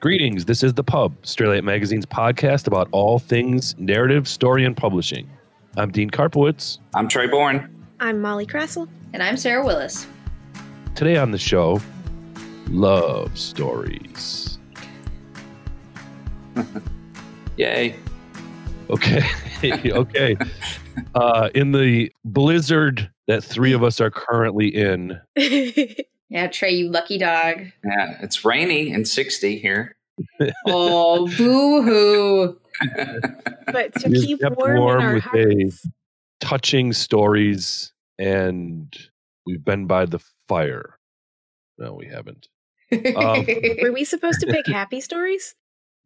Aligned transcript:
Greetings. 0.00 0.46
This 0.46 0.62
is 0.62 0.72
The 0.72 0.82
Pub, 0.82 1.14
Straylight 1.24 1.62
Magazine's 1.62 2.06
podcast 2.06 2.66
about 2.66 2.88
all 2.90 3.18
things 3.18 3.76
narrative, 3.78 4.26
story, 4.26 4.64
and 4.64 4.74
publishing. 4.74 5.28
I'm 5.76 5.90
Dean 5.90 6.08
Karpowicz. 6.08 6.78
I'm 6.94 7.06
Trey 7.06 7.26
Bourn. 7.26 7.84
I'm 8.00 8.18
Molly 8.18 8.46
Krasel. 8.46 8.88
And 9.12 9.22
I'm 9.22 9.36
Sarah 9.36 9.62
Willis. 9.62 10.06
Today 10.94 11.18
on 11.18 11.32
the 11.32 11.38
show, 11.38 11.82
love 12.68 13.36
stories. 13.36 14.58
Yay. 17.58 17.94
Okay. 18.88 19.22
okay. 19.90 20.34
Uh, 21.14 21.50
in 21.54 21.72
the 21.72 22.10
blizzard 22.24 23.10
that 23.26 23.44
three 23.44 23.74
of 23.74 23.84
us 23.84 24.00
are 24.00 24.10
currently 24.10 24.68
in, 24.68 25.20
Yeah, 26.30 26.46
Trey, 26.46 26.70
you 26.70 26.88
lucky 26.90 27.18
dog. 27.18 27.62
Yeah, 27.84 28.18
it's 28.22 28.44
rainy 28.44 28.92
and 28.92 29.06
60 29.06 29.58
here. 29.58 29.96
Oh, 30.66 31.26
boo 31.36 31.82
hoo. 31.82 32.60
but 33.66 33.92
to 33.96 34.08
we've 34.08 34.22
keep 34.22 34.40
kept 34.40 34.56
warm, 34.56 34.76
in 34.76 35.02
our 35.02 35.14
with 35.14 35.24
hearts. 35.24 35.84
a 35.84 35.88
touching 36.44 36.92
stories, 36.92 37.92
and 38.18 38.96
we've 39.44 39.64
been 39.64 39.86
by 39.86 40.06
the 40.06 40.20
fire. 40.48 40.98
No, 41.78 41.94
we 41.94 42.06
haven't. 42.06 42.48
Um, 42.92 43.46
Were 43.82 43.92
we 43.92 44.04
supposed 44.04 44.40
to 44.40 44.46
pick 44.46 44.66
happy 44.66 45.00
stories? 45.00 45.54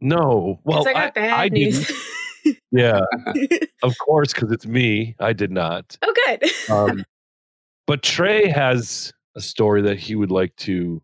No. 0.01 0.59
Well, 0.65 0.89
I 0.89 0.93
got 0.93 1.15
bad 1.15 1.33
I 1.33 1.49
news. 1.49 1.87
didn't. 1.87 2.01
Yeah, 2.73 3.01
of 3.83 3.95
course, 4.05 4.35
because 4.35 4.53
it's 4.53 4.67
me. 4.67 5.17
I 5.19 5.33
did 5.33 5.51
not. 5.51 5.97
oh, 6.03 6.13
good. 6.27 6.51
Um, 6.71 7.05
but 7.87 8.03
Trey 8.03 8.49
has 8.51 9.15
a 9.37 9.41
story 9.41 9.83
that 9.83 9.99
he 9.99 10.15
would 10.15 10.31
like 10.31 10.55
to, 10.57 11.03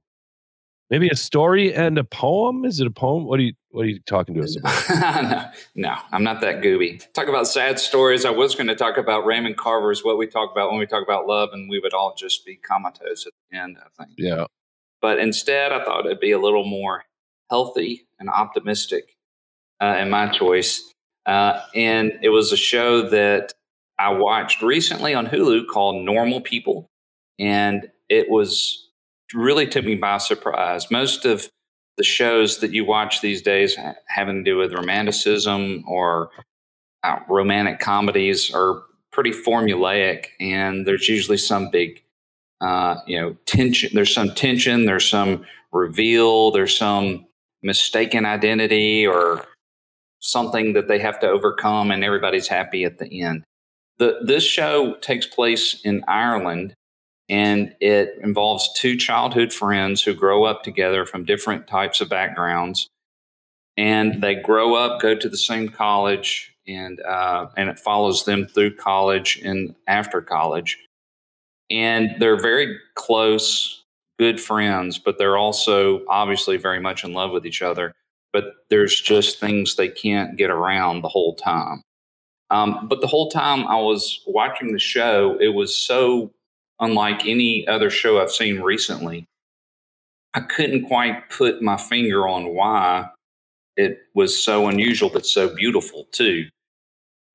maybe 0.89 1.09
a 1.09 1.17
story 1.17 1.75
and 1.75 1.99
a 1.99 2.05
poem. 2.05 2.65
Is 2.65 2.81
it 2.81 2.87
a 2.87 2.91
poem? 2.91 3.25
What 3.25 3.41
are 3.41 3.43
you 3.43 3.55
What 3.71 3.83
are 3.87 3.89
you 3.89 4.01
talking 4.01 4.35
to 4.35 4.43
us 4.43 4.57
about? 4.57 5.53
no, 5.75 5.89
no, 5.89 5.97
I'm 6.13 6.23
not 6.23 6.41
that 6.41 6.63
gooby. 6.63 7.05
Talk 7.13 7.29
about 7.29 7.47
sad 7.47 7.79
stories. 7.79 8.25
I 8.25 8.31
was 8.31 8.55
going 8.55 8.69
to 8.69 8.77
talk 8.77 8.97
about 8.97 9.27
Raymond 9.27 9.57
Carver's 9.57 10.05
what 10.05 10.19
we 10.19 10.27
talk 10.27 10.51
about 10.51 10.71
when 10.71 10.79
we 10.79 10.87
talk 10.87 11.03
about 11.03 11.27
love, 11.27 11.51
and 11.53 11.69
we 11.69 11.79
would 11.79 11.95
all 11.95 12.15
just 12.17 12.45
be 12.45 12.57
comatose 12.57 13.27
at 13.27 13.33
the 13.51 13.59
end, 13.59 13.79
I 13.79 14.05
think. 14.05 14.17
Yeah. 14.19 14.47
But 15.01 15.19
instead, 15.19 15.73
I 15.73 15.85
thought 15.85 16.07
it'd 16.07 16.21
be 16.21 16.33
a 16.33 16.39
little 16.39 16.65
more 16.65 17.05
healthy 17.49 18.07
and 18.19 18.29
optimistic 18.29 19.17
uh, 19.81 19.97
in 19.99 20.11
my 20.11 20.29
choice. 20.29 20.93
Uh, 21.27 21.61
and 21.75 22.13
it 22.23 22.31
was 22.31 22.53
a 22.53 22.57
show 22.57 23.09
that 23.09 23.53
I 23.99 24.11
watched 24.11 24.63
recently 24.63 25.15
on 25.15 25.27
Hulu 25.27 25.67
called 25.69 26.05
Normal 26.05 26.41
People. 26.41 26.91
And 27.39 27.89
it 28.11 28.29
was 28.29 28.89
really 29.33 29.67
took 29.67 29.85
me 29.85 29.95
by 29.95 30.19
surprise. 30.19 30.91
Most 30.91 31.25
of 31.25 31.49
the 31.97 32.05
shows 32.05 32.59
that 32.59 32.73
you 32.73 32.85
watch 32.85 33.21
these 33.21 33.41
days 33.41 33.77
having 34.09 34.45
to 34.45 34.51
do 34.51 34.57
with 34.57 34.75
romanticism 34.75 35.85
or 35.87 36.31
uh, 37.05 37.21
romantic 37.29 37.79
comedies 37.79 38.53
are 38.53 38.83
pretty 39.13 39.31
formulaic, 39.31 40.27
and 40.41 40.87
there's 40.87 41.09
usually 41.09 41.37
some 41.37 41.71
big, 41.71 42.03
uh, 42.61 42.97
you 43.07 43.19
know, 43.19 43.37
tension. 43.47 43.91
There's 43.95 44.13
some 44.13 44.35
tension. 44.35 44.85
There's 44.85 45.09
some 45.09 45.47
reveal. 45.73 46.51
There's 46.51 46.77
some 46.77 47.27
mistaken 47.63 48.27
identity 48.27 49.07
or 49.07 49.45
something 50.21 50.73
that 50.75 50.89
they 50.89 50.99
have 50.99 51.21
to 51.21 51.29
overcome, 51.29 51.91
and 51.91 52.05
everybody's 52.05 52.49
happy 52.49 52.85
at 52.85 52.99
the 52.99 53.23
end. 53.23 53.45
The, 53.99 54.19
this 54.23 54.45
show 54.45 54.95
takes 54.97 55.27
place 55.27 55.81
in 55.85 56.05
Ireland 56.09 56.75
and 57.31 57.73
it 57.81 58.19
involves 58.23 58.73
two 58.75 58.97
childhood 58.97 59.53
friends 59.53 60.03
who 60.03 60.13
grow 60.13 60.43
up 60.43 60.65
together 60.65 61.07
from 61.07 61.25
different 61.25 61.69
types 61.69 62.01
of 62.01 62.09
backgrounds. 62.09 62.89
And 63.77 64.21
they 64.21 64.35
grow 64.35 64.75
up 64.75 65.01
go 65.01 65.15
to 65.15 65.29
the 65.29 65.37
same 65.37 65.69
college 65.69 66.53
and 66.67 67.01
uh, 67.01 67.47
and 67.57 67.71
it 67.71 67.79
follows 67.79 68.25
them 68.25 68.47
through 68.47 68.75
college 68.75 69.41
and 69.45 69.77
after 69.87 70.21
college. 70.21 70.77
And 71.71 72.17
they're 72.19 72.41
very 72.41 72.77
close 72.97 73.85
good 74.19 74.41
friends 74.41 74.99
but 74.99 75.17
they're 75.17 75.39
also 75.39 76.05
obviously 76.07 76.59
very 76.59 76.79
much 76.81 77.05
in 77.05 77.15
love 77.15 77.31
with 77.31 77.47
each 77.47 77.63
other. 77.63 77.93
But 78.33 78.55
there's 78.71 79.01
just 79.01 79.41
things 79.41 79.77
they 79.77 79.89
can't 79.89 80.37
get 80.37 80.51
around 80.51 81.01
the 81.01 81.09
whole 81.09 81.37
time. 81.37 81.83
Um, 82.51 82.89
but 82.89 83.01
the 83.01 83.07
whole 83.07 83.31
time 83.31 83.69
i 83.69 83.77
was 83.77 84.25
watching 84.27 84.73
the 84.73 84.81
show 84.81 85.39
it 85.41 85.55
was 85.55 85.73
so 85.77 86.33
unlike 86.81 87.27
any 87.27 87.67
other 87.69 87.91
show 87.91 88.21
I've 88.21 88.33
seen 88.33 88.61
recently. 88.61 89.27
I 90.35 90.41
couldn't 90.41 90.87
quite 90.87 91.29
put 91.31 91.63
my 91.63 91.77
finger 91.77 92.27
on 92.29 92.55
why 92.55 93.11
it 93.77 93.99
was 94.15 94.43
so 94.43 94.69
unusual, 94.69 95.11
but 95.11 95.27
so 95.27 95.55
beautiful 95.55 96.07
too. 96.13 96.49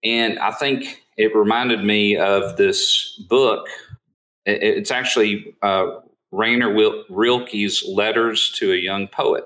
And 0.04 0.40
I 0.40 0.52
think 0.52 1.04
it 1.18 1.36
reminded 1.36 1.84
me 1.84 2.18
of 2.18 2.58
this 2.58 3.18
book. 3.28 3.68
It's 4.46 4.92
actually 4.92 5.56
uh, 5.62 6.00
Rainer 6.32 6.74
Rilke's 7.10 7.84
Letters 7.88 8.52
to 8.58 8.72
a 8.72 8.76
Young 8.76 9.08
Poet. 9.08 9.46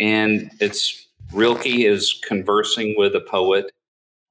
And 0.00 0.50
it's 0.60 1.06
Rilke 1.32 1.66
is 1.66 2.20
conversing 2.26 2.94
with 2.98 3.14
a 3.14 3.20
poet 3.20 3.70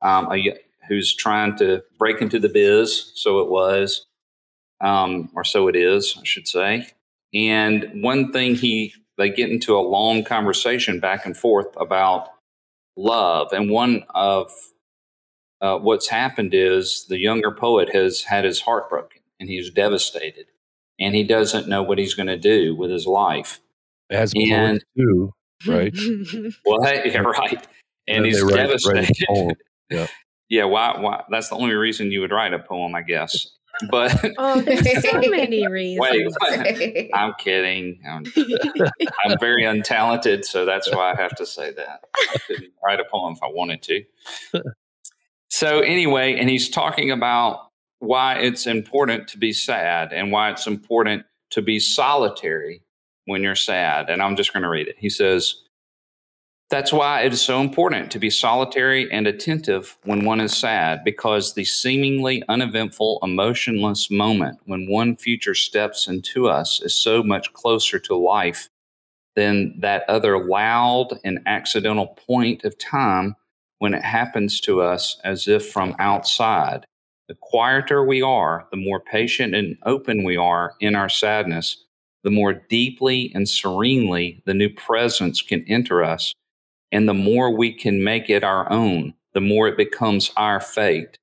um, 0.01 0.31
a, 0.31 0.57
who's 0.87 1.15
trying 1.15 1.55
to 1.57 1.83
break 1.97 2.21
into 2.21 2.39
the 2.39 2.49
biz, 2.49 3.11
so 3.15 3.39
it 3.39 3.49
was 3.49 4.05
um, 4.81 5.29
or 5.35 5.43
so 5.43 5.67
it 5.67 5.75
is, 5.75 6.15
I 6.19 6.23
should 6.25 6.47
say. 6.47 6.87
And 7.33 8.01
one 8.03 8.31
thing 8.31 8.55
he 8.55 8.93
they 9.17 9.29
get 9.29 9.49
into 9.49 9.75
a 9.75 9.79
long 9.81 10.23
conversation 10.23 10.99
back 10.99 11.25
and 11.25 11.37
forth 11.37 11.67
about 11.77 12.29
love, 12.97 13.53
and 13.53 13.69
one 13.69 14.03
of 14.15 14.51
uh, 15.61 15.77
what's 15.77 16.07
happened 16.07 16.53
is 16.53 17.05
the 17.07 17.19
younger 17.19 17.51
poet 17.51 17.93
has 17.93 18.23
had 18.23 18.43
his 18.45 18.61
heart 18.61 18.89
broken, 18.89 19.21
and 19.39 19.47
he's 19.49 19.69
devastated, 19.69 20.47
and 20.99 21.13
he 21.15 21.23
doesn't 21.23 21.67
know 21.67 21.83
what 21.83 21.99
he's 21.99 22.15
going 22.15 22.27
to 22.27 22.37
do 22.37 22.75
with 22.75 22.89
his 22.91 23.05
life. 23.05 23.59
As 24.09 24.33
And- 24.35 24.81
poets 24.81 24.85
do, 24.95 25.31
right? 25.67 25.95
Well, 26.65 26.83
hey, 26.83 27.03
yeah, 27.11 27.19
right, 27.19 27.67
and 28.07 28.17
Then 28.17 28.25
he's 28.25 28.41
write- 28.41 28.55
write 28.55 28.67
devastated. 28.67 29.15
poem. 29.27 29.55
Yeah. 29.91 30.07
yeah, 30.49 30.63
why? 30.63 30.97
Why? 30.99 31.23
That's 31.29 31.49
the 31.49 31.55
only 31.55 31.75
reason 31.75 32.11
you 32.13 32.21
would 32.21 32.31
write 32.31 32.53
a 32.53 32.59
poem, 32.59 32.95
I 32.95 33.01
guess. 33.01 33.35
But 33.89 34.31
oh, 34.37 34.61
there's 34.61 35.09
so 35.09 35.19
many 35.29 35.67
reasons. 35.67 36.35
Wait, 36.41 37.11
I'm 37.13 37.33
kidding. 37.39 37.99
I'm, 38.07 38.25
I'm 39.25 39.39
very 39.39 39.63
untalented, 39.63 40.45
so 40.45 40.65
that's 40.65 40.91
why 40.93 41.13
I 41.13 41.21
have 41.21 41.35
to 41.35 41.45
say 41.45 41.71
that. 41.73 42.05
I 42.33 42.37
couldn't 42.47 42.73
write 42.83 42.99
a 42.99 43.05
poem 43.05 43.33
if 43.33 43.43
I 43.43 43.47
wanted 43.47 43.81
to. 43.83 44.03
So, 45.49 45.79
anyway, 45.79 46.35
and 46.35 46.49
he's 46.49 46.69
talking 46.69 47.11
about 47.11 47.71
why 47.99 48.35
it's 48.35 48.65
important 48.65 49.27
to 49.29 49.37
be 49.37 49.53
sad 49.53 50.11
and 50.11 50.31
why 50.31 50.49
it's 50.49 50.65
important 50.65 51.25
to 51.51 51.61
be 51.61 51.79
solitary 51.79 52.81
when 53.25 53.43
you're 53.43 53.55
sad. 53.55 54.09
And 54.09 54.21
I'm 54.21 54.35
just 54.35 54.53
going 54.53 54.63
to 54.63 54.69
read 54.69 54.87
it. 54.87 54.95
He 54.97 55.09
says, 55.09 55.55
that's 56.71 56.93
why 56.93 57.21
it 57.21 57.33
is 57.33 57.41
so 57.41 57.59
important 57.59 58.09
to 58.09 58.17
be 58.17 58.29
solitary 58.29 59.11
and 59.11 59.27
attentive 59.27 59.97
when 60.05 60.23
one 60.23 60.39
is 60.39 60.55
sad, 60.55 61.03
because 61.03 61.53
the 61.53 61.65
seemingly 61.65 62.41
uneventful, 62.47 63.19
emotionless 63.21 64.09
moment 64.09 64.57
when 64.63 64.89
one 64.89 65.17
future 65.17 65.53
steps 65.53 66.07
into 66.07 66.47
us 66.47 66.81
is 66.81 66.95
so 66.95 67.21
much 67.21 67.51
closer 67.51 67.99
to 67.99 68.15
life 68.15 68.69
than 69.35 69.77
that 69.81 70.05
other 70.07 70.47
loud 70.47 71.19
and 71.25 71.41
accidental 71.45 72.07
point 72.07 72.63
of 72.63 72.77
time 72.77 73.35
when 73.79 73.93
it 73.93 74.03
happens 74.03 74.61
to 74.61 74.81
us 74.81 75.19
as 75.25 75.49
if 75.49 75.69
from 75.69 75.93
outside. 75.99 76.85
The 77.27 77.35
quieter 77.35 78.05
we 78.05 78.21
are, 78.21 78.65
the 78.71 78.77
more 78.77 79.01
patient 79.01 79.53
and 79.53 79.77
open 79.85 80.23
we 80.23 80.37
are 80.37 80.75
in 80.79 80.95
our 80.95 81.09
sadness, 81.09 81.83
the 82.23 82.31
more 82.31 82.53
deeply 82.53 83.29
and 83.35 83.49
serenely 83.49 84.41
the 84.45 84.53
new 84.53 84.69
presence 84.69 85.41
can 85.41 85.65
enter 85.67 86.01
us 86.01 86.33
and 86.91 87.07
the 87.07 87.13
more 87.13 87.55
we 87.55 87.71
can 87.73 88.03
make 88.03 88.29
it 88.29 88.43
our 88.43 88.71
own, 88.71 89.13
the 89.33 89.41
more 89.41 89.67
it 89.67 89.77
becomes 89.77 90.31
our 90.35 90.59
fate. 90.59 91.17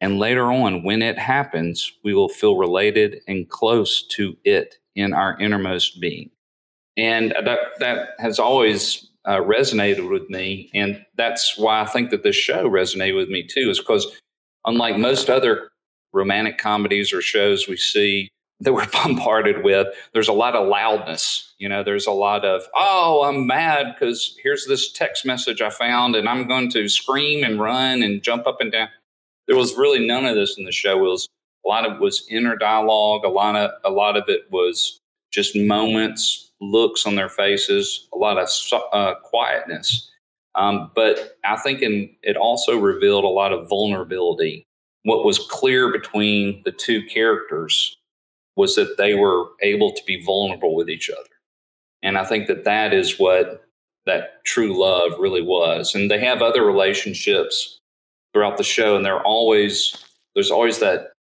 And 0.00 0.18
later 0.18 0.50
on, 0.50 0.82
when 0.82 1.02
it 1.02 1.18
happens, 1.18 1.92
we 2.02 2.14
will 2.14 2.28
feel 2.28 2.56
related 2.56 3.20
and 3.26 3.48
close 3.48 4.06
to 4.08 4.36
it 4.44 4.76
in 4.94 5.12
our 5.12 5.38
innermost 5.38 6.00
being. 6.00 6.30
And 6.96 7.34
that, 7.44 7.58
that 7.80 8.08
has 8.18 8.38
always 8.38 9.08
uh, 9.24 9.36
resonated 9.36 10.08
with 10.10 10.28
me. 10.28 10.70
And 10.74 11.04
that's 11.16 11.56
why 11.56 11.80
I 11.80 11.86
think 11.86 12.10
that 12.10 12.22
this 12.22 12.36
show 12.36 12.68
resonated 12.68 13.16
with 13.16 13.28
me 13.28 13.46
too, 13.46 13.70
is 13.70 13.78
because 13.78 14.06
unlike 14.66 14.98
most 14.98 15.30
other 15.30 15.70
romantic 16.12 16.58
comedies 16.58 17.12
or 17.12 17.20
shows 17.20 17.66
we 17.68 17.76
see 17.76 18.28
that 18.64 18.72
we're 18.72 18.86
bombarded 18.92 19.62
with, 19.62 19.88
there's 20.12 20.28
a 20.28 20.32
lot 20.32 20.56
of 20.56 20.68
loudness. 20.68 21.54
You 21.58 21.68
know, 21.68 21.82
there's 21.82 22.06
a 22.06 22.12
lot 22.12 22.44
of, 22.44 22.62
oh, 22.74 23.24
I'm 23.24 23.46
mad 23.46 23.94
because 23.94 24.36
here's 24.42 24.66
this 24.66 24.92
text 24.92 25.24
message 25.24 25.62
I 25.62 25.70
found 25.70 26.16
and 26.16 26.28
I'm 26.28 26.48
going 26.48 26.70
to 26.70 26.88
scream 26.88 27.44
and 27.44 27.60
run 27.60 28.02
and 28.02 28.22
jump 28.22 28.46
up 28.46 28.60
and 28.60 28.72
down. 28.72 28.88
There 29.46 29.56
was 29.56 29.76
really 29.76 30.04
none 30.06 30.24
of 30.24 30.34
this 30.34 30.56
in 30.58 30.64
the 30.64 30.72
show. 30.72 30.98
It 30.98 31.10
was 31.10 31.28
a 31.64 31.68
lot 31.68 31.86
of 31.86 31.94
it 31.94 32.00
was 32.00 32.26
inner 32.30 32.56
dialogue. 32.56 33.24
A 33.24 33.28
lot 33.28 33.56
of 33.56 33.70
a 33.84 33.90
lot 33.90 34.16
of 34.16 34.24
it 34.28 34.50
was 34.50 34.98
just 35.30 35.56
moments, 35.56 36.50
looks 36.60 37.06
on 37.06 37.14
their 37.14 37.28
faces, 37.28 38.08
a 38.12 38.16
lot 38.16 38.38
of 38.38 38.48
uh, 38.92 39.14
quietness. 39.22 40.10
Um, 40.54 40.90
but 40.94 41.36
I 41.44 41.56
think 41.56 41.82
in, 41.82 42.14
it 42.22 42.36
also 42.36 42.78
revealed 42.78 43.24
a 43.24 43.28
lot 43.28 43.52
of 43.52 43.68
vulnerability. 43.68 44.64
What 45.02 45.24
was 45.24 45.38
clear 45.38 45.92
between 45.92 46.62
the 46.64 46.72
two 46.72 47.04
characters 47.06 47.98
was 48.56 48.74
that 48.76 48.96
they 48.96 49.14
were 49.14 49.46
able 49.62 49.92
to 49.92 50.02
be 50.06 50.22
vulnerable 50.24 50.74
with 50.74 50.88
each 50.88 51.10
other. 51.10 51.28
And 52.02 52.18
I 52.18 52.24
think 52.24 52.46
that 52.48 52.64
that 52.64 52.92
is 52.92 53.18
what 53.18 53.64
that 54.06 54.44
true 54.44 54.78
love 54.78 55.12
really 55.18 55.42
was. 55.42 55.94
And 55.94 56.10
they 56.10 56.20
have 56.20 56.42
other 56.42 56.64
relationships 56.64 57.80
throughout 58.32 58.58
the 58.58 58.64
show, 58.64 58.96
and 58.96 59.04
they're 59.04 59.22
always, 59.22 59.96
there's 60.34 60.50
always 60.50 60.80
that 60.80 61.12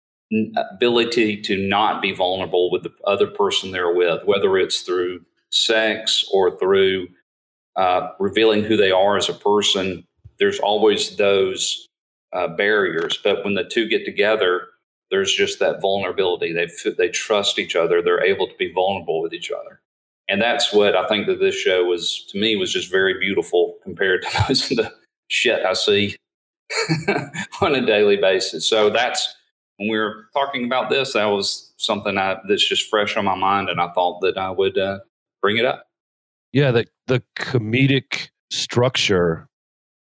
ability 0.56 1.40
to 1.42 1.68
not 1.68 2.00
be 2.00 2.12
vulnerable 2.12 2.70
with 2.70 2.82
the 2.82 2.92
other 3.06 3.26
person 3.26 3.70
they're 3.70 3.94
with, 3.94 4.24
whether 4.24 4.56
it's 4.56 4.80
through 4.80 5.20
sex 5.50 6.24
or 6.32 6.58
through 6.58 7.06
uh, 7.76 8.08
revealing 8.18 8.64
who 8.64 8.76
they 8.76 8.90
are 8.90 9.16
as 9.16 9.28
a 9.28 9.34
person. 9.34 10.04
There's 10.38 10.58
always 10.58 11.16
those 11.16 11.86
uh, 12.32 12.48
barriers, 12.48 13.18
but 13.22 13.44
when 13.44 13.54
the 13.54 13.64
two 13.64 13.88
get 13.88 14.04
together, 14.04 14.68
there's 15.12 15.32
just 15.32 15.60
that 15.60 15.80
vulnerability. 15.80 16.52
They 16.52 16.66
they 16.96 17.08
trust 17.10 17.58
each 17.58 17.76
other. 17.76 18.02
They're 18.02 18.24
able 18.24 18.48
to 18.48 18.54
be 18.58 18.72
vulnerable 18.72 19.20
with 19.20 19.34
each 19.34 19.52
other, 19.52 19.80
and 20.26 20.40
that's 20.40 20.72
what 20.72 20.96
I 20.96 21.06
think 21.06 21.26
that 21.26 21.38
this 21.38 21.54
show 21.54 21.84
was 21.84 22.24
to 22.30 22.40
me 22.40 22.56
was 22.56 22.72
just 22.72 22.90
very 22.90 23.20
beautiful 23.20 23.76
compared 23.84 24.22
to 24.22 24.28
most 24.48 24.70
of 24.72 24.78
the 24.78 24.92
shit 25.28 25.64
I 25.64 25.74
see 25.74 26.16
on 27.60 27.74
a 27.74 27.84
daily 27.84 28.16
basis. 28.16 28.68
So 28.68 28.88
that's 28.88 29.36
when 29.76 29.90
we 29.90 29.98
were 29.98 30.28
talking 30.34 30.64
about 30.64 30.88
this. 30.88 31.12
That 31.12 31.26
was 31.26 31.74
something 31.76 32.16
I, 32.16 32.38
that's 32.48 32.66
just 32.66 32.88
fresh 32.88 33.16
on 33.16 33.26
my 33.26 33.36
mind, 33.36 33.68
and 33.68 33.80
I 33.80 33.92
thought 33.92 34.22
that 34.22 34.38
I 34.38 34.50
would 34.50 34.78
uh, 34.78 35.00
bring 35.42 35.58
it 35.58 35.66
up. 35.66 35.86
Yeah, 36.54 36.70
the 36.70 36.86
the 37.06 37.22
comedic 37.38 38.30
structure, 38.50 39.46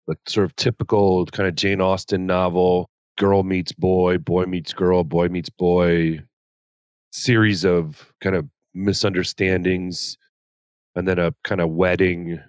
the 0.06 0.16
sort 0.26 0.44
of 0.44 0.54
typical 0.56 1.24
kind 1.26 1.48
of 1.48 1.54
Jane 1.54 1.80
Austen 1.80 2.26
novel 2.26 2.90
girl 3.18 3.42
meets 3.42 3.72
boy, 3.72 4.16
boy 4.16 4.44
meets 4.44 4.72
girl, 4.72 5.04
boy 5.04 5.28
meets 5.28 5.50
boy 5.50 6.20
series 7.10 7.64
of 7.64 8.12
kind 8.20 8.36
of 8.36 8.46
misunderstandings 8.74 10.16
and 10.94 11.06
then 11.06 11.18
a 11.18 11.34
kind 11.44 11.60
of 11.60 11.70
wedding 11.70 12.40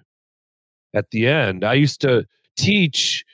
at 0.94 1.10
the 1.10 1.26
end. 1.26 1.64
I 1.64 1.74
used 1.74 2.00
to 2.02 2.24
teach 2.56 3.24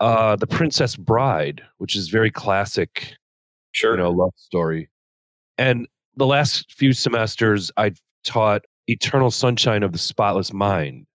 uh 0.00 0.36
The 0.36 0.46
Princess 0.46 0.96
Bride, 0.96 1.62
which 1.78 1.96
is 1.96 2.08
very 2.08 2.30
classic, 2.30 3.14
sure, 3.72 3.92
you 3.92 3.98
know, 3.98 4.10
love 4.10 4.32
story. 4.36 4.88
And 5.58 5.88
the 6.16 6.26
last 6.26 6.72
few 6.72 6.92
semesters 6.92 7.70
I 7.76 7.92
taught 8.24 8.62
Eternal 8.86 9.30
Sunshine 9.30 9.82
of 9.82 9.92
the 9.92 9.98
Spotless 9.98 10.52
Mind, 10.52 11.06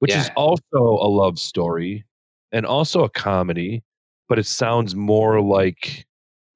which 0.00 0.10
yeah. 0.10 0.20
is 0.20 0.30
also 0.36 0.60
a 0.72 1.08
love 1.08 1.38
story 1.38 2.04
and 2.52 2.66
also 2.66 3.04
a 3.04 3.10
comedy 3.10 3.82
but 4.28 4.38
it 4.38 4.46
sounds 4.46 4.94
more 4.94 5.40
like 5.40 6.06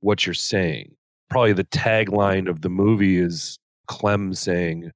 what 0.00 0.26
you're 0.26 0.34
saying. 0.34 0.94
Probably 1.28 1.52
the 1.52 1.64
tagline 1.64 2.48
of 2.48 2.62
the 2.62 2.68
movie 2.68 3.18
is 3.18 3.58
Clem 3.86 4.34
saying, 4.34 4.90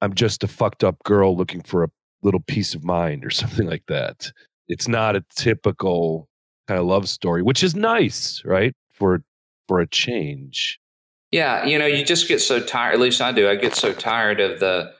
I'm 0.00 0.14
just 0.14 0.44
a 0.44 0.48
fucked 0.48 0.84
up 0.84 1.02
girl 1.04 1.36
looking 1.36 1.62
for 1.62 1.84
a 1.84 1.88
little 2.22 2.42
peace 2.46 2.74
of 2.74 2.84
mind 2.84 3.24
or 3.24 3.30
something 3.30 3.66
like 3.66 3.84
that. 3.88 4.30
It's 4.68 4.88
not 4.88 5.16
a 5.16 5.24
typical 5.34 6.28
kind 6.66 6.80
of 6.80 6.86
love 6.86 7.08
story, 7.08 7.42
which 7.42 7.62
is 7.62 7.74
nice, 7.74 8.42
right? 8.44 8.74
For 8.92 9.22
for 9.68 9.80
a 9.80 9.86
change. 9.86 10.78
Yeah, 11.32 11.64
you 11.64 11.78
know, 11.78 11.86
you 11.86 12.04
just 12.04 12.28
get 12.28 12.40
so 12.40 12.60
tired, 12.60 12.94
at 12.94 13.00
least 13.00 13.20
I 13.20 13.32
do. 13.32 13.48
I 13.48 13.56
get 13.56 13.74
so 13.74 13.92
tired 13.92 14.40
of 14.40 14.60
the 14.60 14.92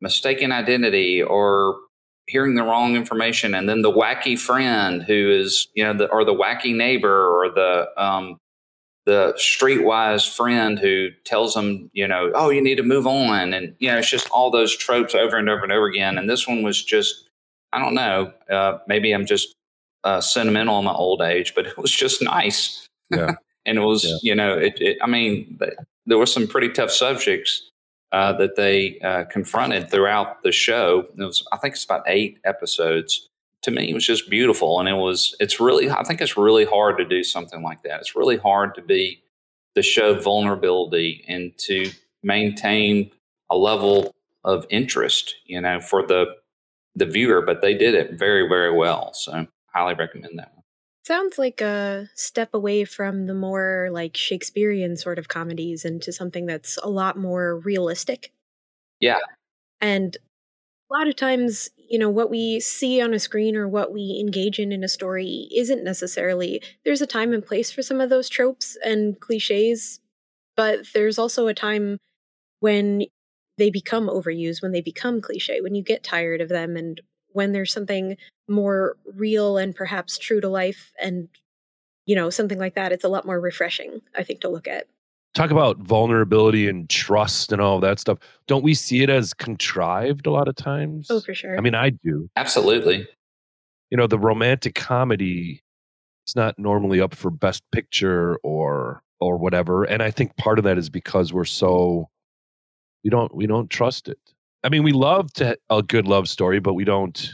mistaken 0.00 0.50
identity 0.52 1.22
or 1.22 1.76
hearing 2.30 2.54
the 2.54 2.62
wrong 2.62 2.94
information. 2.94 3.54
And 3.54 3.68
then 3.68 3.82
the 3.82 3.90
wacky 3.90 4.38
friend 4.38 5.02
who 5.02 5.30
is 5.30 5.68
you 5.74 5.84
know 5.84 5.92
the 5.92 6.06
or 6.10 6.24
the 6.24 6.34
wacky 6.34 6.74
neighbor 6.74 7.26
or 7.28 7.50
the 7.50 7.88
um 8.02 8.38
the 9.06 9.34
streetwise 9.36 10.28
friend 10.28 10.78
who 10.78 11.08
tells 11.24 11.54
them 11.54 11.90
you 11.92 12.06
know 12.06 12.30
oh 12.34 12.50
you 12.50 12.62
need 12.62 12.76
to 12.76 12.82
move 12.82 13.06
on. 13.06 13.52
And 13.52 13.74
you 13.78 13.90
know 13.90 13.98
it's 13.98 14.10
just 14.10 14.30
all 14.30 14.50
those 14.50 14.76
tropes 14.76 15.14
over 15.14 15.36
and 15.36 15.48
over 15.48 15.62
and 15.62 15.72
over 15.72 15.86
again. 15.86 16.16
And 16.16 16.28
this 16.28 16.46
one 16.46 16.62
was 16.62 16.82
just 16.82 17.26
i 17.72 17.78
don't 17.78 17.94
know 17.94 18.32
uh, 18.50 18.78
maybe 18.88 19.12
i'm 19.12 19.26
just 19.26 19.54
uh, 20.02 20.20
sentimental 20.20 20.78
in 20.78 20.84
my 20.84 20.92
old 20.92 21.20
age 21.20 21.54
but 21.54 21.66
it 21.66 21.76
was 21.76 21.90
just 21.90 22.22
nice. 22.22 22.86
Yeah. 23.10 23.34
And 23.66 23.76
it 23.76 23.82
was 23.82 24.04
yeah. 24.04 24.16
you 24.22 24.34
know 24.34 24.56
it, 24.56 24.80
it 24.80 24.96
i 25.02 25.06
mean 25.06 25.58
there 26.06 26.16
were 26.16 26.26
some 26.26 26.48
pretty 26.48 26.70
tough 26.70 26.90
subjects 26.90 27.69
uh, 28.12 28.32
that 28.34 28.56
they 28.56 28.98
uh, 29.00 29.24
confronted 29.24 29.90
throughout 29.90 30.42
the 30.42 30.52
show. 30.52 31.06
It 31.16 31.24
was, 31.24 31.46
I 31.52 31.56
think 31.56 31.74
it's 31.74 31.84
about 31.84 32.04
eight 32.06 32.38
episodes. 32.44 33.28
To 33.62 33.70
me, 33.70 33.90
it 33.90 33.94
was 33.94 34.06
just 34.06 34.30
beautiful, 34.30 34.80
and 34.80 34.88
it 34.88 34.94
was. 34.94 35.36
It's 35.38 35.60
really. 35.60 35.90
I 35.90 36.02
think 36.02 36.22
it's 36.22 36.36
really 36.36 36.64
hard 36.64 36.96
to 36.96 37.04
do 37.04 37.22
something 37.22 37.62
like 37.62 37.82
that. 37.82 38.00
It's 38.00 38.16
really 38.16 38.38
hard 38.38 38.74
to 38.76 38.82
be 38.82 39.22
to 39.74 39.82
show 39.82 40.14
vulnerability 40.18 41.24
and 41.28 41.56
to 41.58 41.90
maintain 42.22 43.10
a 43.50 43.56
level 43.56 44.14
of 44.44 44.66
interest, 44.70 45.34
you 45.44 45.60
know, 45.60 45.78
for 45.78 46.06
the 46.06 46.36
the 46.94 47.04
viewer. 47.04 47.42
But 47.42 47.60
they 47.60 47.74
did 47.74 47.94
it 47.94 48.18
very, 48.18 48.48
very 48.48 48.74
well. 48.74 49.12
So, 49.12 49.46
highly 49.74 49.94
recommend 49.94 50.38
that 50.38 50.52
one. 50.54 50.59
Sounds 51.06 51.38
like 51.38 51.60
a 51.62 52.08
step 52.14 52.50
away 52.52 52.84
from 52.84 53.26
the 53.26 53.34
more 53.34 53.88
like 53.90 54.16
Shakespearean 54.16 54.96
sort 54.96 55.18
of 55.18 55.28
comedies 55.28 55.84
into 55.84 56.12
something 56.12 56.44
that's 56.46 56.76
a 56.82 56.88
lot 56.90 57.16
more 57.16 57.56
realistic. 57.60 58.32
Yeah. 59.00 59.18
And 59.80 60.16
a 60.90 60.94
lot 60.94 61.08
of 61.08 61.16
times, 61.16 61.70
you 61.78 61.98
know, 61.98 62.10
what 62.10 62.30
we 62.30 62.60
see 62.60 63.00
on 63.02 63.14
a 63.14 63.20
screen 63.20 63.56
or 63.56 63.68
what 63.68 63.92
we 63.92 64.18
engage 64.20 64.58
in 64.58 64.72
in 64.72 64.84
a 64.84 64.88
story 64.88 65.48
isn't 65.56 65.84
necessarily, 65.84 66.62
there's 66.84 67.02
a 67.02 67.06
time 67.06 67.32
and 67.34 67.44
place 67.46 67.70
for 67.72 67.82
some 67.82 68.00
of 68.00 68.10
those 68.10 68.28
tropes 68.28 68.76
and 68.84 69.20
cliches, 69.20 70.00
but 70.56 70.80
there's 70.94 71.18
also 71.18 71.48
a 71.48 71.54
time 71.54 71.98
when 72.60 73.04
they 73.58 73.70
become 73.70 74.08
overused, 74.08 74.62
when 74.62 74.72
they 74.72 74.82
become 74.82 75.20
cliche, 75.20 75.60
when 75.62 75.74
you 75.74 75.82
get 75.82 76.04
tired 76.04 76.40
of 76.40 76.48
them 76.50 76.76
and 76.76 77.00
when 77.32 77.52
there's 77.52 77.72
something 77.72 78.16
more 78.50 78.96
real 79.14 79.56
and 79.56 79.74
perhaps 79.74 80.18
true 80.18 80.40
to 80.40 80.48
life 80.48 80.92
and 81.00 81.28
you 82.06 82.16
know 82.16 82.28
something 82.28 82.58
like 82.58 82.74
that 82.74 82.92
it's 82.92 83.04
a 83.04 83.08
lot 83.08 83.24
more 83.24 83.40
refreshing 83.40 84.00
i 84.16 84.22
think 84.22 84.40
to 84.40 84.48
look 84.48 84.66
at. 84.68 84.86
Talk 85.32 85.52
about 85.52 85.78
vulnerability 85.78 86.68
and 86.68 86.90
trust 86.90 87.52
and 87.52 87.62
all 87.62 87.78
that 87.78 88.00
stuff. 88.00 88.18
Don't 88.48 88.64
we 88.64 88.74
see 88.74 89.04
it 89.04 89.08
as 89.08 89.32
contrived 89.32 90.26
a 90.26 90.32
lot 90.32 90.48
of 90.48 90.56
times? 90.56 91.06
Oh 91.08 91.20
for 91.20 91.34
sure. 91.34 91.56
I 91.56 91.60
mean 91.60 91.76
i 91.76 91.90
do. 91.90 92.28
Absolutely. 92.34 93.06
You 93.90 93.96
know 93.96 94.08
the 94.08 94.18
romantic 94.18 94.74
comedy 94.74 95.62
it's 96.26 96.34
not 96.36 96.58
normally 96.58 97.00
up 97.00 97.14
for 97.14 97.30
best 97.30 97.62
picture 97.72 98.36
or 98.42 99.02
or 99.20 99.36
whatever 99.36 99.84
and 99.84 100.02
i 100.02 100.10
think 100.10 100.36
part 100.36 100.58
of 100.58 100.64
that 100.64 100.78
is 100.78 100.90
because 100.90 101.32
we're 101.32 101.44
so 101.44 102.08
we 103.04 103.10
don't 103.10 103.34
we 103.34 103.46
don't 103.46 103.70
trust 103.70 104.08
it. 104.08 104.18
I 104.64 104.68
mean 104.68 104.82
we 104.82 104.92
love 104.92 105.32
to 105.34 105.56
a 105.70 105.82
good 105.82 106.06
love 106.06 106.28
story 106.28 106.58
but 106.60 106.74
we 106.74 106.84
don't 106.84 107.30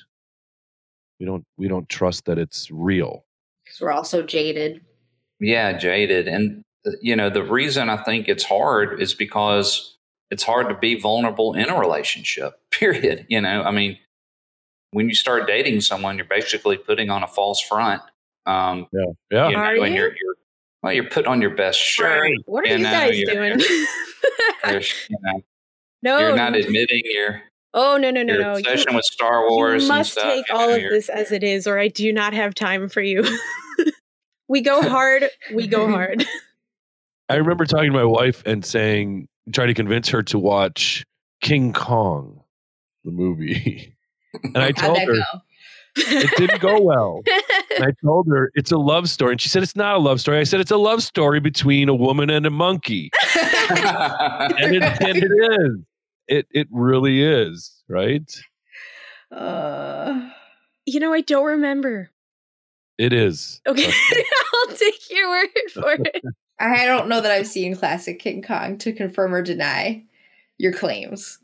we 1.19 1.27
don't 1.27 1.45
we 1.57 1.69
don't 1.69 1.89
trust 1.89 2.25
that 2.27 2.39
it's 2.39 2.71
real. 2.71 3.25
Because 3.65 3.81
we're 3.81 3.93
also 3.93 4.23
jaded. 4.23 4.83
Yeah 5.41 5.73
jaded. 5.73 6.29
And 6.29 6.63
uh, 6.87 6.93
you 7.03 7.17
know 7.17 7.29
the 7.29 7.43
reason 7.43 7.91
i 7.91 7.97
think 7.97 8.29
it's 8.29 8.45
hard 8.45 9.01
is 9.01 9.15
because 9.15 9.97
it's 10.31 10.43
hard 10.43 10.69
to 10.69 10.75
be 10.75 10.99
vulnerable 10.99 11.55
in 11.55 11.69
a 11.69 11.79
relationship 11.79 12.61
period 12.71 13.27
you 13.29 13.41
know? 13.41 13.63
I 13.63 13.71
mean 13.71 13.99
when 14.93 15.09
you 15.09 15.15
start 15.15 15.47
dating 15.47 15.81
someone 15.81 16.17
you're 16.17 16.27
basically 16.27 16.77
putting 16.77 17.11
on 17.11 17.23
a 17.23 17.27
false 17.27 17.61
front 17.61 18.03
um 18.47 18.87
yeah. 18.93 19.05
Yeah. 19.31 19.49
you 19.49 19.57
know, 19.57 19.63
are 19.63 19.77
you? 19.77 19.85
you're, 19.85 20.09
you're 20.09 20.35
well 20.83 20.93
you're 20.93 21.09
putting 21.09 21.31
on 21.31 21.41
your 21.41 21.55
best 21.55 21.79
shirt 21.79 22.31
what 22.47 22.65
are 22.65 22.69
you, 22.69 22.77
you 22.77 22.83
know, 22.83 22.91
guys 22.91 23.23
doing? 23.25 23.61
you 25.11 25.17
know, 25.23 25.43
no. 26.03 26.19
you're 26.19 26.37
not 26.37 26.55
admitting 26.55 27.03
you're 27.05 27.43
Oh 27.79 27.99
no 27.99 28.11
no 28.11 28.23
no 28.23 28.39
no! 28.39 28.53
Obsession 28.55 28.93
you, 28.93 28.97
with 28.97 29.05
Star 29.05 29.51
Wars. 29.51 29.83
You 29.83 29.89
must 29.89 30.19
take 30.19 30.47
all 30.51 30.71
of 30.71 30.81
this 30.81 31.11
as 31.11 31.31
it 31.31 31.45
is, 31.45 31.67
or 31.67 31.79
I 31.79 31.89
do 31.89 32.11
not 32.11 32.33
have 32.33 32.55
time 32.55 32.89
for 32.89 33.03
you. 33.03 33.23
we 34.49 34.63
go 34.63 34.81
hard. 34.89 35.27
we 35.53 35.67
go 35.67 35.87
hard. 35.87 36.25
I 37.29 37.35
remember 37.35 37.67
talking 37.67 37.93
to 37.93 37.97
my 37.97 38.05
wife 38.05 38.43
and 38.47 38.65
saying, 38.65 39.29
trying 39.53 39.69
to 39.69 39.75
convince 39.75 40.09
her 40.09 40.23
to 40.23 40.39
watch 40.39 41.05
King 41.43 41.75
Kong, 41.75 42.41
the 43.05 43.11
movie, 43.11 43.95
and 44.43 44.57
I 44.57 44.73
told 44.73 44.99
her. 44.99 45.15
Go? 45.15 45.23
it 45.99 46.31
didn't 46.37 46.61
go 46.61 46.81
well. 46.81 47.23
and 47.75 47.85
I 47.85 47.93
told 48.05 48.27
her 48.29 48.51
it's 48.55 48.71
a 48.71 48.77
love 48.79 49.09
story. 49.11 49.33
And 49.33 49.41
she 49.41 49.49
said, 49.49 49.63
It's 49.63 49.77
not 49.77 49.97
a 49.97 49.99
love 49.99 50.21
story. 50.21 50.39
I 50.39 50.45
said, 50.45 50.61
It's 50.61 50.71
a 50.71 50.77
love 50.77 51.03
story 51.03 51.41
between 51.41 51.89
a 51.89 51.95
woman 51.95 52.29
and 52.31 52.45
a 52.45 52.51
monkey. 52.51 53.11
and, 53.35 54.77
it, 54.77 54.83
and 54.83 55.17
it 55.17 55.31
is 55.61 55.85
it 56.29 56.47
it 56.51 56.69
really 56.71 57.23
is, 57.23 57.83
right? 57.89 58.31
Uh, 59.31 60.29
you 60.87 61.01
know, 61.01 61.13
I 61.13 61.21
don't 61.21 61.47
remember. 61.47 62.11
It 62.99 63.13
is. 63.13 63.61
Okay, 63.67 63.93
I'll 64.55 64.77
take 64.77 65.11
your 65.11 65.29
word 65.29 65.49
for 65.73 65.93
it. 65.93 66.25
I 66.59 66.87
don't 66.87 67.09
know 67.09 67.21
that 67.21 67.31
I've 67.33 67.47
seen 67.47 67.77
classic 67.77 68.19
King 68.19 68.43
Kong 68.43 68.79
to 68.79 68.93
confirm 68.93 69.35
or 69.35 69.43
deny. 69.43 70.05
your 70.59 70.73
claims. 70.73 71.39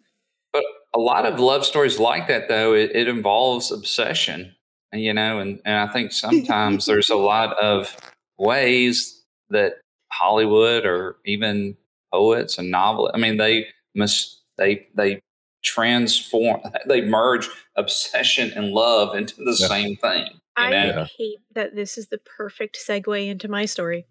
But 0.52 0.64
a 0.94 0.98
lot 0.98 1.26
of 1.26 1.40
love 1.40 1.64
stories 1.64 1.98
like 1.98 2.28
that, 2.28 2.48
though, 2.48 2.74
it, 2.74 2.92
it 2.94 3.08
involves 3.08 3.72
obsession, 3.72 4.54
you 4.92 5.12
know, 5.14 5.38
and, 5.38 5.60
and 5.64 5.88
I 5.88 5.92
think 5.92 6.12
sometimes 6.12 6.86
there's 6.86 7.10
a 7.10 7.16
lot 7.16 7.56
of 7.58 7.96
ways 8.38 9.22
that 9.50 9.74
Hollywood 10.10 10.84
or 10.84 11.16
even 11.24 11.76
poets 12.12 12.58
and 12.58 12.70
novelists, 12.70 13.16
I 13.16 13.20
mean, 13.20 13.38
they 13.38 13.66
must, 13.94 14.41
they, 14.62 14.86
they 14.94 15.20
transform, 15.64 16.60
they 16.86 17.00
merge 17.02 17.48
obsession 17.76 18.52
and 18.54 18.68
love 18.72 19.16
into 19.16 19.34
the 19.36 19.56
Yeah. 19.58 19.68
same 19.68 19.96
thing. 19.96 20.26
You 20.58 20.64
I 20.64 20.70
know? 20.70 20.86
Yeah. 20.86 21.06
hate 21.18 21.38
that 21.54 21.74
this 21.74 21.96
is 21.96 22.08
the 22.08 22.18
perfect 22.18 22.76
segue 22.86 23.26
into 23.28 23.48
my 23.48 23.64
story. 23.64 24.06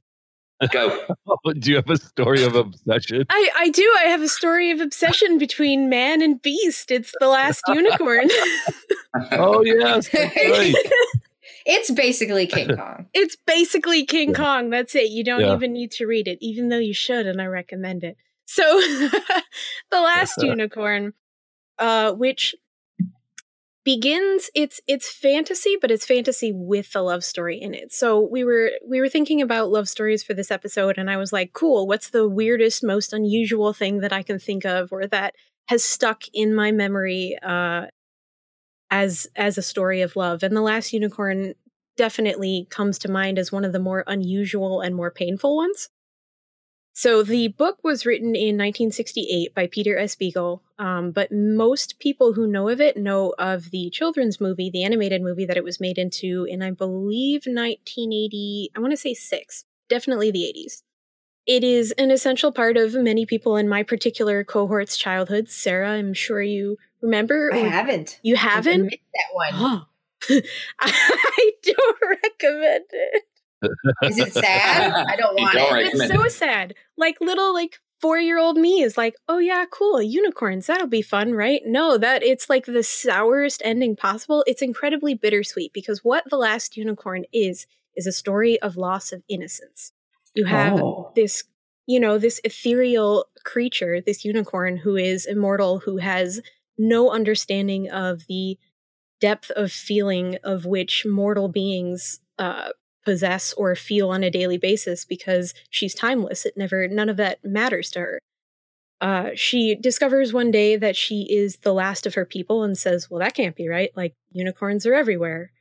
Go. 0.72 1.06
Oh, 1.28 1.54
do 1.54 1.70
you 1.72 1.78
have 1.78 1.90
a 1.90 1.98
story 1.98 2.44
of 2.44 2.56
obsession? 2.56 3.26
I, 3.30 3.50
I 3.58 3.70
do. 3.70 3.84
I 4.00 4.04
have 4.04 4.22
a 4.22 4.28
story 4.28 4.70
of 4.70 4.80
obsession 4.80 5.38
between 5.40 5.90
man 5.90 6.22
and 6.22 6.40
beast. 6.42 6.92
It's 6.92 7.14
the 7.20 7.28
last 7.28 7.62
unicorn. 7.68 8.28
Oh 9.34 9.62
yes, 9.64 10.14
right. 10.14 10.74
it's 11.66 11.92
basically 11.92 12.48
King 12.48 12.76
Kong. 12.78 13.08
it's 13.14 13.36
basically 13.46 14.06
King 14.06 14.30
Yeah. 14.30 14.36
Kong. 14.36 14.70
That's 14.70 14.96
it. 14.96 15.10
You 15.12 15.24
don't 15.24 15.42
Yeah. 15.42 15.54
even 15.56 15.74
need 15.74 15.92
to 15.94 16.06
read 16.08 16.28
it, 16.30 16.38
even 16.42 16.70
though 16.70 16.78
you 16.78 16.94
should, 16.94 17.26
and 17.28 17.42
I 17.42 17.46
recommend 17.48 18.04
it. 18.06 18.16
So, 18.54 18.64
the 19.92 20.02
last 20.02 20.42
unicorn, 20.44 21.14
uh, 21.80 22.12
which 22.12 22.54
begins 23.84 24.52
it's 24.54 24.80
it's 24.88 25.10
fantasy 25.10 25.76
but 25.82 25.90
it's 25.90 26.06
fantasy 26.06 26.52
with 26.54 26.96
a 26.96 27.02
love 27.02 27.24
story 27.24 27.58
in 27.58 27.74
it. 27.74 27.92
So 27.92 28.20
we 28.20 28.44
were 28.44 28.72
we 28.88 29.00
were 29.00 29.10
thinking 29.10 29.42
about 29.42 29.72
love 29.72 29.90
stories 29.90 30.22
for 30.22 30.36
this 30.36 30.52
episode 30.52 31.00
and 31.00 31.10
i 31.10 31.18
was 31.18 31.34
like 31.34 31.52
cool 31.54 31.88
what's 31.88 32.12
the 32.12 32.28
weirdest 32.28 32.84
most 32.84 33.12
unusual 33.12 33.74
thing 33.74 34.02
that 34.02 34.14
i 34.14 34.22
can 34.22 34.38
think 34.38 34.66
of 34.66 34.94
or 34.94 35.08
that 35.08 35.34
has 35.68 35.84
stuck 35.84 36.22
in 36.32 36.54
my 36.54 36.72
memory 36.72 37.36
uh 37.42 37.88
as 38.92 39.28
as 39.36 39.58
a 39.58 39.64
story 39.64 40.02
of 40.02 40.16
love? 40.16 40.44
And 40.44 40.56
the 40.56 40.62
last 40.62 40.94
unicorn 40.94 41.56
definitely 41.98 42.68
comes 42.70 43.00
to 43.00 43.12
mind 43.12 43.40
as 43.40 43.52
one 43.52 43.66
of 43.66 43.74
the 43.74 43.80
more 43.80 44.04
unusual 44.06 44.82
and 44.82 44.96
more 44.96 45.10
painful 45.10 45.56
ones 45.56 45.90
so 46.94 47.24
the 47.24 47.50
book 47.50 47.80
was 47.84 48.06
written 48.06 48.36
in 48.36 48.58
1968 48.58 49.56
by 49.56 49.68
Peter 49.68 49.98
S. 49.98 50.16
Beagle, 50.16 50.62
um, 50.78 51.12
but 51.12 51.32
most 51.32 52.00
people 52.00 52.34
who 52.34 52.48
know 52.48 52.68
of 52.68 52.82
it 52.82 52.98
know 52.98 53.34
of 53.40 53.72
the 53.72 53.90
children's 53.90 54.42
movie, 54.42 54.70
the 54.70 54.84
animated 54.84 55.22
movie 55.22 55.46
that 55.46 55.58
it 55.58 55.64
was 55.64 55.80
made 55.80 55.98
into 55.98 56.46
in, 56.50 56.62
I 56.62 56.72
believe, 56.72 57.44
1980. 57.46 58.72
I 58.76 58.80
want 58.80 58.92
to 58.92 58.98
say 58.98 59.14
six, 59.14 59.64
definitely 59.90 60.32
the 60.32 60.52
80s. 60.56 60.84
It 61.48 61.64
is 61.64 61.92
an 61.94 62.12
essential 62.12 62.52
part 62.52 62.78
of 62.78 62.94
many 62.94 63.26
people 63.26 63.56
in 63.56 63.68
my 63.68 63.84
particular 63.84 64.44
cohort's 64.44 64.98
childhood. 64.98 65.50
Sarah, 65.50 65.92
I'm 65.92 66.14
sure 66.14 66.42
you 66.42 66.78
remember. 67.02 67.52
I 67.54 67.58
haven't. 67.58 68.20
You 68.22 68.36
haven't? 68.36 68.84
missed 68.84 68.98
that 69.14 69.56
one. 69.56 69.86
I 70.80 71.52
don't 71.64 71.98
recommend 72.10 72.86
it. 72.92 73.24
Is 74.04 74.18
it 74.18 74.34
sad? 74.34 74.92
I 75.08 75.16
don't 75.16 75.36
want 75.40 75.54
don't 75.54 75.78
it. 75.78 75.84
recommend 75.84 76.12
It's 76.12 76.22
so 76.22 76.28
sad. 76.28 76.76
Like 76.98 77.18
little 77.22 77.54
like 77.54 77.80
four 78.00 78.18
year 78.18 78.40
old 78.40 78.58
me 78.58 78.82
is 78.82 78.98
like, 78.98 79.16
oh 79.30 79.38
yeah, 79.38 79.66
cool, 79.72 80.02
unicorns, 80.02 80.68
that'll 80.68 80.88
be 80.88 81.02
fun, 81.02 81.34
right? 81.34 81.62
No, 81.66 81.98
that 81.98 82.24
it's 82.24 82.50
like 82.50 82.66
the 82.66 82.84
sourest 82.84 83.62
ending 83.64 83.96
possible. 83.96 84.44
It's 84.48 84.62
incredibly 84.62 85.14
bittersweet 85.14 85.72
because 85.74 86.04
what 86.04 86.24
the 86.30 86.38
last 86.38 86.76
unicorn 86.78 87.26
is 87.32 87.68
is 87.96 88.08
a 88.08 88.12
story 88.12 88.60
of 88.62 88.78
loss 88.78 89.12
of 89.12 89.22
innocence. 89.30 89.92
You 90.34 90.46
have 90.46 90.80
Oh. 90.82 91.12
this, 91.16 91.44
you 91.86 92.00
know, 92.00 92.18
this 92.18 92.40
ethereal 92.44 93.26
creature, 93.44 94.02
this 94.02 94.24
unicorn 94.26 94.78
who 94.78 94.96
is 94.96 95.26
immortal, 95.26 95.80
who 95.80 95.98
has 95.98 96.42
no 96.78 97.12
understanding 97.12 97.90
of 97.92 98.26
the 98.28 98.58
depth 99.20 99.52
of 99.52 99.72
feeling 99.72 100.38
of 100.44 100.66
which 100.66 101.06
mortal 101.06 101.48
beings 101.48 102.22
uh, 102.40 102.70
possess 103.04 103.54
or 103.54 103.76
feel 103.76 104.10
on 104.10 104.24
a 104.24 104.30
daily 104.30 104.58
basis 104.58 105.06
because 105.06 105.54
she's 105.70 105.96
timeless. 105.96 106.46
It 106.46 106.56
never, 106.56 106.88
none 106.88 107.10
of 107.10 107.18
that 107.18 107.44
matters 107.44 107.90
to 107.92 108.00
her. 108.00 108.20
Uh, 109.00 109.32
she 109.34 109.74
discovers 109.76 110.32
one 110.32 110.52
day 110.52 110.76
that 110.76 110.96
she 110.96 111.24
is 111.24 111.58
the 111.58 111.74
last 111.74 112.06
of 112.06 112.14
her 112.14 112.26
people 112.26 112.64
and 112.64 112.78
says, 112.78 113.10
Well, 113.10 113.20
that 113.20 113.34
can't 113.34 113.56
be 113.56 113.68
right. 113.68 113.90
Like, 113.96 114.14
unicorns 114.32 114.86
are 114.86 114.94
everywhere. 114.94 115.52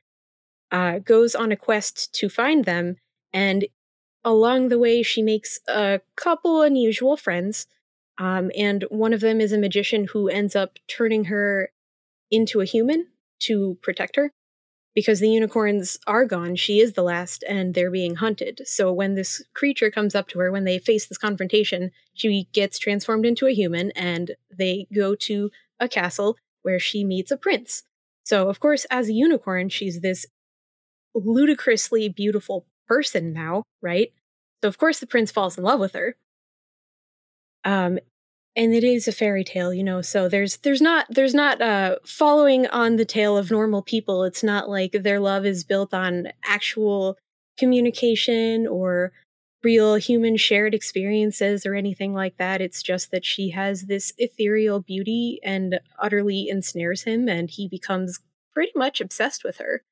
Uh, 0.70 0.98
goes 0.98 1.34
on 1.34 1.50
a 1.50 1.56
quest 1.56 2.14
to 2.14 2.28
find 2.28 2.66
them. 2.66 2.96
And 3.32 3.64
along 4.24 4.68
the 4.68 4.78
way, 4.78 5.02
she 5.02 5.22
makes 5.22 5.58
a 5.66 6.02
couple 6.16 6.60
unusual 6.60 7.16
friends. 7.16 7.66
Um, 8.18 8.50
and 8.54 8.84
one 8.90 9.14
of 9.14 9.20
them 9.20 9.40
is 9.40 9.52
a 9.52 9.58
magician 9.58 10.08
who 10.12 10.28
ends 10.28 10.54
up 10.54 10.78
turning 10.86 11.24
her 11.24 11.70
into 12.30 12.60
a 12.60 12.66
human 12.66 13.06
to 13.40 13.78
protect 13.82 14.16
her 14.16 14.32
because 15.00 15.20
the 15.20 15.30
unicorns 15.30 15.98
are 16.06 16.26
gone. 16.26 16.56
She 16.56 16.78
is 16.78 16.92
the 16.92 17.02
last, 17.02 17.42
and 17.48 17.72
they're 17.72 17.90
being 17.90 18.16
hunted. 18.16 18.60
So 18.66 18.92
when 18.92 19.14
this 19.14 19.42
creature 19.54 19.90
comes 19.90 20.14
up 20.14 20.28
to 20.28 20.38
her, 20.40 20.52
when 20.52 20.64
they 20.64 20.78
face 20.78 21.06
this 21.06 21.16
confrontation, 21.16 21.90
she 22.12 22.48
gets 22.52 22.78
transformed 22.78 23.24
into 23.24 23.46
a 23.46 23.54
human, 23.54 23.92
and 23.92 24.32
they 24.54 24.86
go 24.94 25.14
to 25.14 25.50
a 25.78 25.88
castle 25.88 26.36
where 26.60 26.78
she 26.78 27.02
meets 27.02 27.30
a 27.30 27.38
prince. 27.38 27.82
So, 28.24 28.50
of 28.50 28.60
course, 28.60 28.84
as 28.90 29.08
a 29.08 29.14
unicorn, 29.14 29.70
she's 29.70 30.02
this 30.02 30.26
ludicrously 31.14 32.10
beautiful 32.10 32.66
person 32.86 33.32
now, 33.32 33.64
right? 33.80 34.12
So, 34.62 34.68
of 34.68 34.76
course, 34.76 35.00
the 35.00 35.06
prince 35.06 35.30
falls 35.30 35.56
in 35.56 35.64
love 35.64 35.80
with 35.80 35.94
her. 35.94 36.16
Um, 37.64 37.98
and 38.56 38.74
it 38.74 38.84
is 38.84 39.06
a 39.06 39.12
fairy 39.12 39.44
tale 39.44 39.72
you 39.72 39.82
know 39.82 40.00
so 40.00 40.28
there's 40.28 40.58
there's 40.58 40.80
not 40.80 41.06
there's 41.10 41.34
not 41.34 41.60
uh 41.60 41.96
following 42.04 42.66
on 42.68 42.96
the 42.96 43.04
tale 43.04 43.36
of 43.36 43.50
normal 43.50 43.82
people. 43.82 44.24
It's 44.24 44.42
not 44.42 44.68
like 44.68 44.92
their 44.92 45.20
love 45.20 45.46
is 45.46 45.64
built 45.64 45.94
on 45.94 46.28
actual 46.44 47.16
communication 47.58 48.66
or 48.66 49.12
real 49.62 49.96
human 49.96 50.36
shared 50.36 50.74
experiences 50.74 51.66
or 51.66 51.74
anything 51.74 52.14
like 52.14 52.36
that. 52.38 52.60
It's 52.60 52.82
just 52.82 53.10
that 53.10 53.24
she 53.24 53.50
has 53.50 53.82
this 53.82 54.12
ethereal 54.18 54.80
beauty 54.80 55.38
and 55.44 55.80
utterly 55.98 56.48
ensnares 56.48 57.02
him 57.02 57.28
and 57.28 57.50
he 57.50 57.68
becomes 57.68 58.20
pretty 58.52 58.72
much 58.74 59.00
obsessed 59.00 59.44
with 59.44 59.58
her 59.58 59.82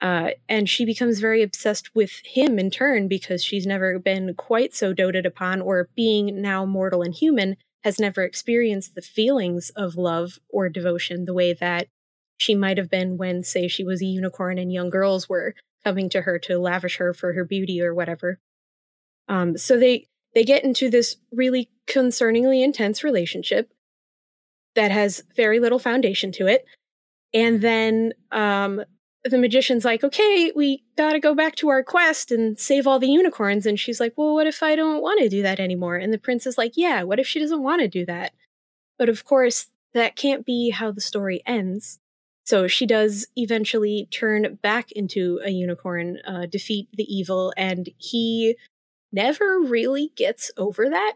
uh, 0.00 0.30
and 0.48 0.68
she 0.68 0.84
becomes 0.84 1.20
very 1.20 1.42
obsessed 1.42 1.94
with 1.94 2.20
him 2.24 2.58
in 2.58 2.70
turn 2.70 3.08
because 3.08 3.42
she's 3.42 3.66
never 3.66 3.98
been 3.98 4.34
quite 4.34 4.74
so 4.74 4.92
doted 4.92 5.24
upon, 5.24 5.60
or 5.60 5.88
being 5.96 6.42
now 6.42 6.64
mortal 6.66 7.02
and 7.02 7.14
human, 7.14 7.56
has 7.82 7.98
never 7.98 8.22
experienced 8.22 8.94
the 8.94 9.02
feelings 9.02 9.70
of 9.70 9.96
love 9.96 10.38
or 10.48 10.68
devotion 10.68 11.24
the 11.24 11.34
way 11.34 11.52
that 11.52 11.86
she 12.36 12.54
might 12.54 12.76
have 12.76 12.90
been 12.90 13.16
when, 13.16 13.42
say, 13.42 13.68
she 13.68 13.84
was 13.84 14.02
a 14.02 14.06
unicorn 14.06 14.58
and 14.58 14.72
young 14.72 14.90
girls 14.90 15.28
were 15.28 15.54
coming 15.84 16.10
to 16.10 16.22
her 16.22 16.38
to 16.40 16.58
lavish 16.58 16.96
her 16.96 17.14
for 17.14 17.32
her 17.32 17.44
beauty 17.44 17.80
or 17.80 17.94
whatever. 17.94 18.38
Um, 19.28 19.56
so 19.56 19.78
they 19.78 20.08
they 20.34 20.44
get 20.44 20.64
into 20.64 20.90
this 20.90 21.16
really 21.32 21.70
concerningly 21.86 22.62
intense 22.62 23.02
relationship 23.02 23.72
that 24.74 24.90
has 24.90 25.22
very 25.34 25.58
little 25.60 25.78
foundation 25.78 26.32
to 26.32 26.46
it, 26.46 26.66
and 27.32 27.62
then 27.62 28.12
um, 28.30 28.82
the 29.30 29.38
magician's 29.38 29.84
like, 29.84 30.04
okay, 30.04 30.52
we 30.54 30.84
gotta 30.96 31.20
go 31.20 31.34
back 31.34 31.54
to 31.56 31.68
our 31.68 31.82
quest 31.82 32.30
and 32.30 32.58
save 32.58 32.86
all 32.86 32.98
the 32.98 33.08
unicorns. 33.08 33.66
And 33.66 33.78
she's 33.78 34.00
like, 34.00 34.14
well, 34.16 34.34
what 34.34 34.46
if 34.46 34.62
I 34.62 34.76
don't 34.76 35.02
want 35.02 35.20
to 35.20 35.28
do 35.28 35.42
that 35.42 35.60
anymore? 35.60 35.96
And 35.96 36.12
the 36.12 36.18
prince 36.18 36.46
is 36.46 36.58
like, 36.58 36.72
yeah, 36.76 37.02
what 37.02 37.18
if 37.18 37.26
she 37.26 37.40
doesn't 37.40 37.62
want 37.62 37.80
to 37.82 37.88
do 37.88 38.04
that? 38.06 38.32
But 38.98 39.08
of 39.08 39.24
course, 39.24 39.68
that 39.94 40.16
can't 40.16 40.44
be 40.44 40.70
how 40.70 40.92
the 40.92 41.00
story 41.00 41.42
ends. 41.46 41.98
So 42.44 42.68
she 42.68 42.86
does 42.86 43.26
eventually 43.34 44.08
turn 44.12 44.58
back 44.62 44.92
into 44.92 45.40
a 45.44 45.50
unicorn, 45.50 46.18
uh, 46.26 46.46
defeat 46.46 46.88
the 46.92 47.02
evil, 47.02 47.52
and 47.56 47.88
he 47.98 48.56
never 49.12 49.60
really 49.60 50.12
gets 50.16 50.52
over 50.56 50.88
that. 50.88 51.14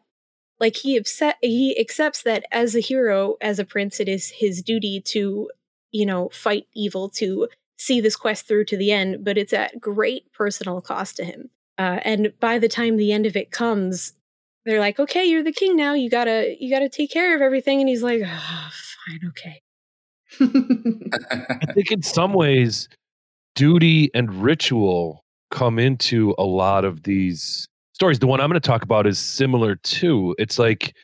Like 0.58 0.76
he 0.76 0.96
upset, 0.96 1.36
he 1.40 1.78
accepts 1.78 2.22
that 2.24 2.44
as 2.50 2.74
a 2.74 2.80
hero, 2.80 3.36
as 3.40 3.58
a 3.58 3.64
prince, 3.64 4.00
it 4.00 4.08
is 4.08 4.30
his 4.30 4.62
duty 4.62 5.00
to, 5.06 5.50
you 5.92 6.04
know, 6.04 6.28
fight 6.30 6.66
evil 6.74 7.08
to 7.10 7.48
see 7.80 8.00
this 8.00 8.16
quest 8.16 8.46
through 8.46 8.66
to 8.66 8.76
the 8.76 8.92
end, 8.92 9.24
but 9.24 9.38
it's 9.38 9.52
at 9.52 9.80
great 9.80 10.30
personal 10.32 10.80
cost 10.80 11.16
to 11.16 11.24
him. 11.24 11.50
Uh, 11.78 11.98
and 12.02 12.32
by 12.38 12.58
the 12.58 12.68
time 12.68 12.96
the 12.96 13.12
end 13.12 13.24
of 13.24 13.36
it 13.36 13.50
comes, 13.50 14.12
they're 14.66 14.80
like, 14.80 15.00
"Okay, 15.00 15.24
you're 15.24 15.42
the 15.42 15.52
king 15.52 15.76
now. 15.76 15.94
You 15.94 16.10
gotta, 16.10 16.54
you 16.60 16.70
gotta 16.70 16.90
take 16.90 17.10
care 17.10 17.34
of 17.34 17.40
everything." 17.40 17.80
And 17.80 17.88
he's 17.88 18.02
like, 18.02 18.22
oh, 18.24 18.70
"Fine, 19.06 19.20
okay." 19.28 19.62
I 20.40 21.72
think 21.72 21.90
in 21.90 22.02
some 22.02 22.34
ways, 22.34 22.88
duty 23.54 24.10
and 24.14 24.42
ritual 24.42 25.24
come 25.50 25.78
into 25.78 26.34
a 26.38 26.44
lot 26.44 26.84
of 26.84 27.02
these 27.04 27.66
stories. 27.94 28.18
The 28.18 28.26
one 28.26 28.40
I'm 28.40 28.48
going 28.48 28.60
to 28.60 28.66
talk 28.66 28.82
about 28.82 29.06
is 29.06 29.18
similar 29.18 29.76
too. 29.76 30.34
It's 30.38 30.58
like 30.58 30.94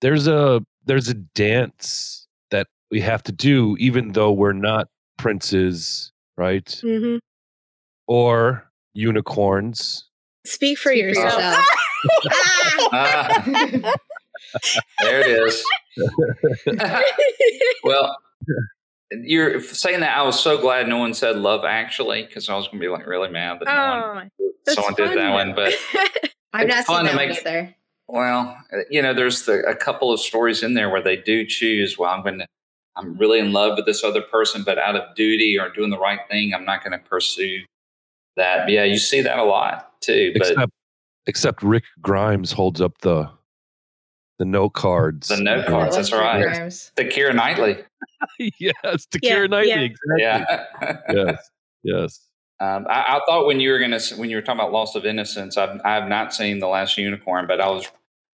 there's 0.00 0.26
a 0.26 0.62
there's 0.84 1.08
a 1.08 1.14
dance 1.14 2.26
that 2.50 2.66
we 2.90 3.00
have 3.00 3.22
to 3.24 3.32
do, 3.32 3.76
even 3.78 4.12
though 4.12 4.32
we're 4.32 4.52
not 4.52 4.88
princes, 5.18 6.12
right? 6.36 6.68
hmm 6.82 7.16
Or 8.06 8.70
unicorns. 8.94 10.04
Speak 10.46 10.78
for 10.78 10.90
Speak 10.92 11.04
for 11.04 11.08
yourself. 11.08 11.34
yourself. 11.34 11.64
Ah, 12.92 13.42
there 15.02 15.20
it 15.20 15.26
is. 15.46 15.64
well, 17.84 18.16
you're 19.10 19.60
saying 19.60 20.00
that 20.00 20.16
I 20.16 20.22
was 20.22 20.38
so 20.40 20.58
glad 20.58 20.88
no 20.88 20.98
one 20.98 21.12
said 21.14 21.36
Love 21.36 21.64
Actually 21.64 22.22
because 22.24 22.48
I 22.48 22.54
was 22.56 22.66
going 22.66 22.78
to 22.78 22.84
be 22.84 22.88
like 22.88 23.06
really 23.06 23.28
mad 23.30 23.58
that 23.60 23.66
no 23.66 24.14
one, 24.14 24.30
Oh, 24.40 24.50
that's 24.64 24.74
someone 24.76 24.94
did 24.94 25.10
that 25.10 25.14
fun, 25.16 25.32
one. 25.32 25.54
But 25.54 25.74
I've 26.52 26.66
It's 26.68 26.74
not 26.76 26.84
fun 26.86 27.04
seen 27.06 27.12
to 27.12 27.16
that 27.16 27.16
one 27.16 27.28
make- 27.28 27.38
either. 27.40 27.74
well, 28.08 28.56
you 28.90 29.02
know, 29.02 29.12
there's 29.14 29.42
the, 29.44 29.62
a 29.66 29.74
couple 29.74 30.12
of 30.12 30.20
stories 30.20 30.62
in 30.62 30.74
there 30.74 30.88
where 30.88 31.02
they 31.02 31.16
do 31.16 31.44
choose. 31.44 31.98
Well, 31.98 32.10
I'm 32.10 32.22
going 32.22 32.38
to. 32.38 32.46
I'm 32.98 33.16
really 33.16 33.38
in 33.38 33.52
love 33.52 33.76
with 33.76 33.86
this 33.86 34.02
other 34.04 34.20
person, 34.22 34.62
but 34.64 34.76
out 34.78 34.96
of 34.96 35.14
duty 35.14 35.58
or 35.58 35.68
doing 35.70 35.90
the 35.90 35.98
right 35.98 36.20
thing, 36.28 36.52
I'm 36.52 36.64
not 36.64 36.82
going 36.84 36.98
to 36.98 37.04
pursue 37.08 37.60
that. 38.36 38.64
But 38.66 38.72
yeah, 38.72 38.84
you 38.84 38.98
see 38.98 39.20
that 39.22 39.38
a 39.38 39.44
lot 39.44 40.00
too. 40.00 40.32
But 40.36 40.48
except 40.50 40.72
except 41.26 41.62
Rick 41.62 41.84
Grimes 42.02 42.52
holds 42.52 42.80
up 42.80 42.98
the 43.02 43.30
the 44.38 44.44
note 44.44 44.70
cards. 44.74 45.28
The 45.28 45.36
note 45.40 45.64
Oh, 45.66 45.70
cards, 45.70 45.96
that's 45.96 46.12
right. 46.12 46.42
Grimes. 46.42 46.92
the 46.96 47.04
Keira 47.04 47.34
Knightley, 47.34 47.78
yes, 48.60 49.06
to 49.06 49.18
Yeah, 49.22 49.34
Keira 49.36 49.50
Knightley. 49.50 49.68
yeah. 49.70 49.80
Exactly. 49.80 50.22
yeah. 50.22 50.96
Yes. 51.14 51.50
Yes. 51.84 52.20
Um, 52.60 52.86
I, 52.90 53.16
I 53.16 53.20
thought 53.28 53.46
when 53.46 53.60
you 53.60 53.70
were 53.70 53.78
gonna 53.78 54.00
when 54.16 54.30
you 54.30 54.36
were 54.36 54.42
talking 54.42 54.60
about 54.60 54.72
loss 54.72 54.94
of 54.96 55.04
innocence, 55.06 55.56
I've 55.56 55.80
I've 55.84 56.08
not 56.08 56.34
seen 56.34 56.58
the 56.58 56.66
last 56.66 56.98
unicorn, 56.98 57.46
but 57.46 57.60
I 57.60 57.68
was 57.68 57.86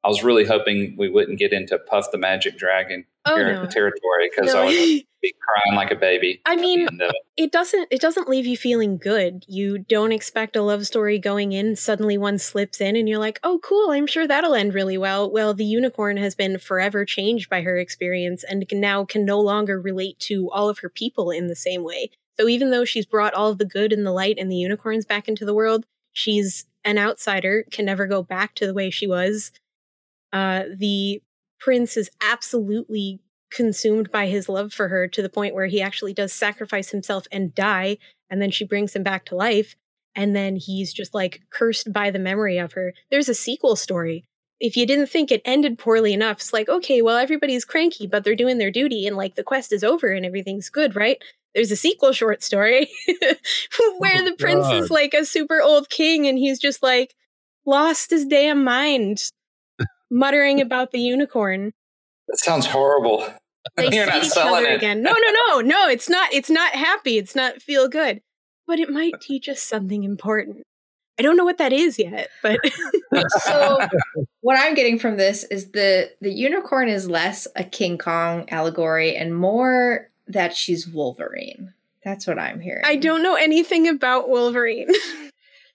I 0.03 0.07
was 0.07 0.23
really 0.23 0.45
hoping 0.45 0.95
we 0.97 1.09
wouldn't 1.09 1.39
get 1.39 1.51
into 1.51 1.77
Puff 1.77 2.11
the 2.11 2.17
Magic 2.17 2.57
Dragon 2.57 3.05
Oh, 3.25 3.35
no. 3.35 3.65
territory 3.65 4.29
because 4.29 4.53
No. 4.53 4.61
I 4.61 4.65
would 4.65 4.73
be 5.21 5.35
crying 5.41 5.75
like 5.75 5.91
a 5.91 5.95
baby. 5.95 6.41
I 6.45 6.55
mean, 6.55 6.87
And, 6.87 7.01
uh, 7.01 7.11
it 7.35 7.51
doesn't 7.51 7.89
it 7.91 7.99
doesn't 7.99 8.29
leave 8.29 8.45
you 8.45 8.55
feeling 8.55 8.97
good. 8.97 9.43
You 9.47 9.79
don't 9.79 10.13
expect 10.13 10.55
a 10.55 10.61
love 10.61 10.85
story 10.87 11.19
going 11.19 11.51
in, 11.51 11.75
suddenly 11.75 12.17
one 12.17 12.37
slips 12.37 12.79
in 12.79 12.95
and 12.95 13.09
you're 13.09 13.19
like, 13.19 13.39
"Oh, 13.43 13.59
cool, 13.61 13.91
I'm 13.91 14.07
sure 14.07 14.25
that'll 14.25 14.55
end 14.55 14.73
really 14.73 14.97
well." 14.97 15.29
Well, 15.29 15.53
the 15.53 15.65
unicorn 15.65 16.15
has 16.17 16.33
been 16.33 16.57
forever 16.59 17.03
changed 17.03 17.49
by 17.49 17.61
her 17.61 17.77
experience 17.77 18.45
and 18.45 18.65
now 18.71 19.03
can 19.03 19.25
no 19.25 19.39
longer 19.41 19.79
relate 19.81 20.17
to 20.19 20.49
all 20.51 20.69
of 20.69 20.79
her 20.79 20.89
people 20.89 21.29
in 21.29 21.47
the 21.47 21.55
same 21.55 21.83
way. 21.83 22.09
So 22.39 22.47
even 22.47 22.71
though 22.71 22.85
she's 22.85 23.05
brought 23.05 23.33
all 23.33 23.49
of 23.49 23.57
the 23.57 23.65
good 23.65 23.91
and 23.91 24.05
the 24.05 24.13
light 24.13 24.37
and 24.39 24.49
the 24.49 24.55
unicorns 24.55 25.03
back 25.05 25.27
into 25.27 25.43
the 25.43 25.53
world, 25.53 25.85
she's 26.13 26.65
an 26.85 26.97
outsider, 26.97 27.65
can 27.69 27.83
never 27.83 28.07
go 28.07 28.23
back 28.23 28.55
to 28.55 28.65
the 28.65 28.73
way 28.73 28.89
she 28.89 29.05
was. 29.05 29.51
Uh 30.31 30.63
the 30.75 31.21
prince 31.59 31.97
is 31.97 32.09
absolutely 32.21 33.19
consumed 33.51 34.11
by 34.11 34.27
his 34.27 34.47
love 34.47 34.71
for 34.73 34.87
her 34.89 35.07
to 35.07 35.21
the 35.21 35.29
point 35.29 35.55
where 35.55 35.65
he 35.67 35.81
actually 35.81 36.13
does 36.13 36.31
sacrifice 36.31 36.89
himself 36.89 37.25
and 37.31 37.53
die 37.55 37.97
and 38.29 38.41
then 38.41 38.51
she 38.51 38.63
brings 38.63 38.95
him 38.95 39.03
back 39.03 39.25
to 39.25 39.35
life 39.35 39.75
and 40.15 40.35
then 40.35 40.55
he's 40.55 40.93
just 40.93 41.13
like 41.13 41.41
cursed 41.49 41.91
by 41.91 42.11
the 42.11 42.19
memory 42.19 42.57
of 42.57 42.73
her. 42.73 42.93
There's 43.09 43.29
a 43.29 43.33
sequel 43.33 43.75
story. 43.75 44.25
If 44.59 44.75
you 44.75 44.85
didn't 44.85 45.07
think 45.07 45.31
it 45.31 45.41
ended 45.45 45.77
poorly 45.79 46.13
enough 46.13 46.37
it's 46.37 46.53
like 46.53 46.69
okay 46.69 47.01
well 47.01 47.17
everybody's 47.17 47.65
cranky 47.65 48.07
but 48.07 48.23
they're 48.23 48.35
doing 48.35 48.57
their 48.57 48.71
duty 48.71 49.07
and 49.07 49.17
like 49.17 49.35
the 49.35 49.43
quest 49.43 49.71
is 49.73 49.83
over 49.83 50.07
and 50.11 50.25
everything's 50.25 50.69
good 50.69 50.95
right? 50.95 51.17
There's 51.55 51.71
a 51.71 51.75
sequel 51.75 52.11
short 52.11 52.43
story 52.43 52.89
where 53.97 54.21
Oh, 54.21 54.25
the 54.25 54.35
prince 54.37 54.67
is 54.69 54.91
like 54.91 55.13
a 55.13 55.25
super 55.25 55.61
old 55.61 55.89
king 55.89 56.27
and 56.27 56.37
he's 56.37 56.59
just 56.59 56.83
like 56.83 57.15
lost 57.65 58.11
his 58.11 58.25
damn 58.25 58.63
mind 58.63 59.31
muttering 60.09 60.61
about 60.61 60.91
the 60.91 60.99
unicorn 60.99 61.73
that 62.27 62.37
sounds 62.37 62.67
horrible. 62.67 63.27
they 63.75 63.83
You're 63.91 64.05
see 64.05 64.11
not 64.11 64.23
each 64.23 64.29
selling 64.29 64.65
other 64.65 64.73
it. 64.73 64.77
again. 64.77 65.01
No, 65.01 65.11
no, 65.13 65.33
no, 65.47 65.61
no. 65.61 65.89
It's 65.89 66.07
not. 66.09 66.31
It's 66.31 66.49
not 66.49 66.73
happy. 66.73 67.17
It's 67.17 67.35
not 67.35 67.61
feel 67.61 67.87
good. 67.87 68.21
But 68.67 68.79
it 68.79 68.89
might 68.91 69.19
teach 69.19 69.49
us 69.49 69.61
something 69.61 70.03
important. 70.03 70.61
I 71.17 71.23
don't 71.23 71.35
know 71.35 71.43
what 71.43 71.57
that 71.57 71.73
is 71.73 71.97
yet, 71.99 72.29
but 72.43 72.59
So 73.43 73.79
what 74.41 74.57
I'm 74.59 74.73
getting 74.75 74.99
from 74.99 75.17
this 75.17 75.43
is 75.45 75.71
the 75.71 76.11
the 76.21 76.31
unicorn 76.31 76.87
is 76.87 77.09
less 77.09 77.47
a 77.55 77.63
King 77.63 77.97
Kong 77.97 78.47
allegory 78.49 79.15
and 79.15 79.35
more 79.35 80.09
that 80.27 80.55
she's 80.55 80.87
Wolverine. 80.87 81.73
That's 82.05 82.27
what 82.27 82.39
I'm 82.39 82.59
hearing. 82.61 82.83
I 82.85 82.95
don't 82.95 83.23
know 83.23 83.35
anything 83.35 83.87
about 83.87 84.29
Wolverine. 84.29 84.87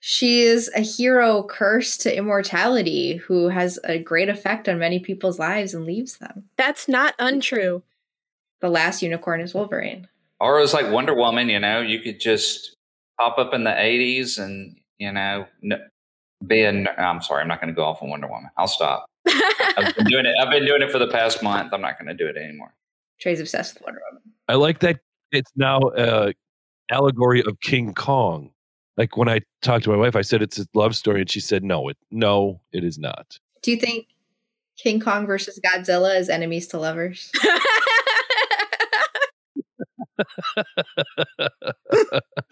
She 0.06 0.42
is 0.42 0.70
a 0.76 0.82
hero 0.82 1.42
cursed 1.42 2.02
to 2.02 2.14
immortality 2.14 3.16
who 3.16 3.48
has 3.48 3.78
a 3.84 3.98
great 3.98 4.28
effect 4.28 4.68
on 4.68 4.78
many 4.78 5.00
people's 5.00 5.38
lives 5.38 5.72
and 5.72 5.86
leaves 5.86 6.18
them. 6.18 6.44
That's 6.58 6.86
not 6.88 7.14
untrue. 7.18 7.82
The 8.60 8.68
last 8.68 9.00
unicorn 9.00 9.40
is 9.40 9.54
Wolverine. 9.54 10.06
Or 10.40 10.58
it 10.58 10.60
was 10.60 10.74
like 10.74 10.90
Wonder 10.90 11.14
Woman, 11.14 11.48
you 11.48 11.58
know, 11.58 11.80
you 11.80 12.00
could 12.00 12.20
just 12.20 12.76
pop 13.18 13.38
up 13.38 13.54
in 13.54 13.64
the 13.64 13.70
80s 13.70 14.38
and, 14.38 14.76
you 14.98 15.10
know, 15.10 15.46
n- 15.62 15.80
be 16.46 16.60
a. 16.64 16.68
n- 16.68 16.88
I'm 16.98 17.22
sorry, 17.22 17.40
I'm 17.40 17.48
not 17.48 17.62
going 17.62 17.72
to 17.72 17.74
go 17.74 17.84
off 17.84 18.02
on 18.02 18.10
Wonder 18.10 18.26
Woman. 18.26 18.50
I'll 18.58 18.68
stop. 18.68 19.06
I've 19.26 19.96
been 19.96 20.04
doing 20.04 20.26
it. 20.26 20.34
I've 20.38 20.50
been 20.50 20.66
doing 20.66 20.82
it 20.82 20.90
for 20.90 20.98
the 20.98 21.08
past 21.08 21.42
month. 21.42 21.72
I'm 21.72 21.80
not 21.80 21.98
going 21.98 22.08
to 22.08 22.14
do 22.14 22.28
it 22.28 22.36
anymore. 22.36 22.74
Trey's 23.22 23.40
obsessed 23.40 23.72
with 23.76 23.84
Wonder 23.84 24.02
Woman. 24.10 24.22
I 24.48 24.56
like 24.56 24.80
that 24.80 25.00
it's 25.32 25.52
now 25.56 25.80
a 25.96 26.34
allegory 26.90 27.42
of 27.42 27.58
King 27.60 27.94
Kong. 27.94 28.50
Like 28.96 29.16
when 29.16 29.28
I 29.28 29.40
talked 29.62 29.85
to 29.85 29.90
my 29.90 29.96
wife, 29.96 30.14
I 30.14 30.22
said 30.22 30.40
it's 30.42 30.59
a 30.59 30.66
love 30.74 30.94
story, 30.94 31.20
and 31.20 31.30
she 31.30 31.40
said, 31.40 31.64
"No, 31.64 31.88
it 31.88 31.96
no, 32.11 32.61
it 32.72 32.85
is 32.85 32.98
not." 32.98 33.38
Do 33.62 33.70
you 33.70 33.76
think 33.76 34.07
King 34.76 35.00
Kong 35.00 35.26
versus 35.26 35.59
Godzilla 35.64 36.16
is 36.18 36.28
enemies 36.28 36.66
to 36.68 36.78
lovers? 36.78 37.30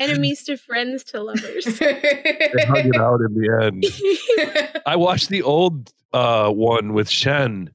Enemies 0.01 0.43
to 0.45 0.57
friends 0.57 1.05
to 1.05 1.23
lovers. 1.23 1.65
They 1.79 2.65
hug 2.65 2.87
it 2.87 2.97
out 2.97 3.21
in 3.21 3.35
the 3.35 3.63
end. 3.63 4.83
I 4.87 4.97
watched 4.97 5.29
the 5.29 5.43
old 5.43 5.93
uh, 6.13 6.51
one 6.51 6.93
with 6.93 7.09
Shen 7.09 7.71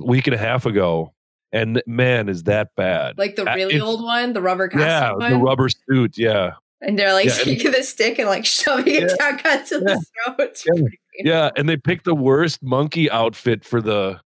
a 0.00 0.04
week 0.04 0.26
and 0.26 0.34
a 0.34 0.38
half 0.38 0.66
ago, 0.66 1.12
and 1.52 1.82
man, 1.86 2.28
is 2.28 2.44
that 2.44 2.68
bad? 2.76 3.18
like 3.18 3.36
the 3.36 3.44
really 3.44 3.76
it's- 3.76 3.82
old 3.82 4.02
one, 4.02 4.32
the 4.32 4.42
rubber 4.42 4.68
costume 4.68 4.86
yeah, 4.86 5.12
one. 5.12 5.32
the 5.32 5.38
rubber 5.38 5.68
suit. 5.68 6.18
Yeah, 6.18 6.52
and 6.80 6.98
they're 6.98 7.12
like 7.12 7.26
Yeah, 7.26 7.32
and- 7.36 7.44
taking 7.44 7.70
the 7.72 7.82
stick 7.82 8.18
and 8.18 8.28
like 8.28 8.44
shoving 8.46 8.94
it 8.94 9.10
Yeah. 9.18 9.30
down 9.30 9.38
Godzilla's 9.38 10.10
throat. 10.26 10.62
Yeah. 10.66 10.72
pretty 10.74 10.98
painful. 11.16 11.32
yeah, 11.32 11.50
and 11.56 11.68
they 11.68 11.76
picked 11.76 12.04
the 12.04 12.14
worst 12.14 12.62
monkey 12.62 13.10
outfit 13.10 13.64
for 13.64 13.80
the 13.80 14.20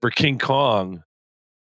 for 0.00 0.10
King 0.10 0.38
Kong. 0.38 1.02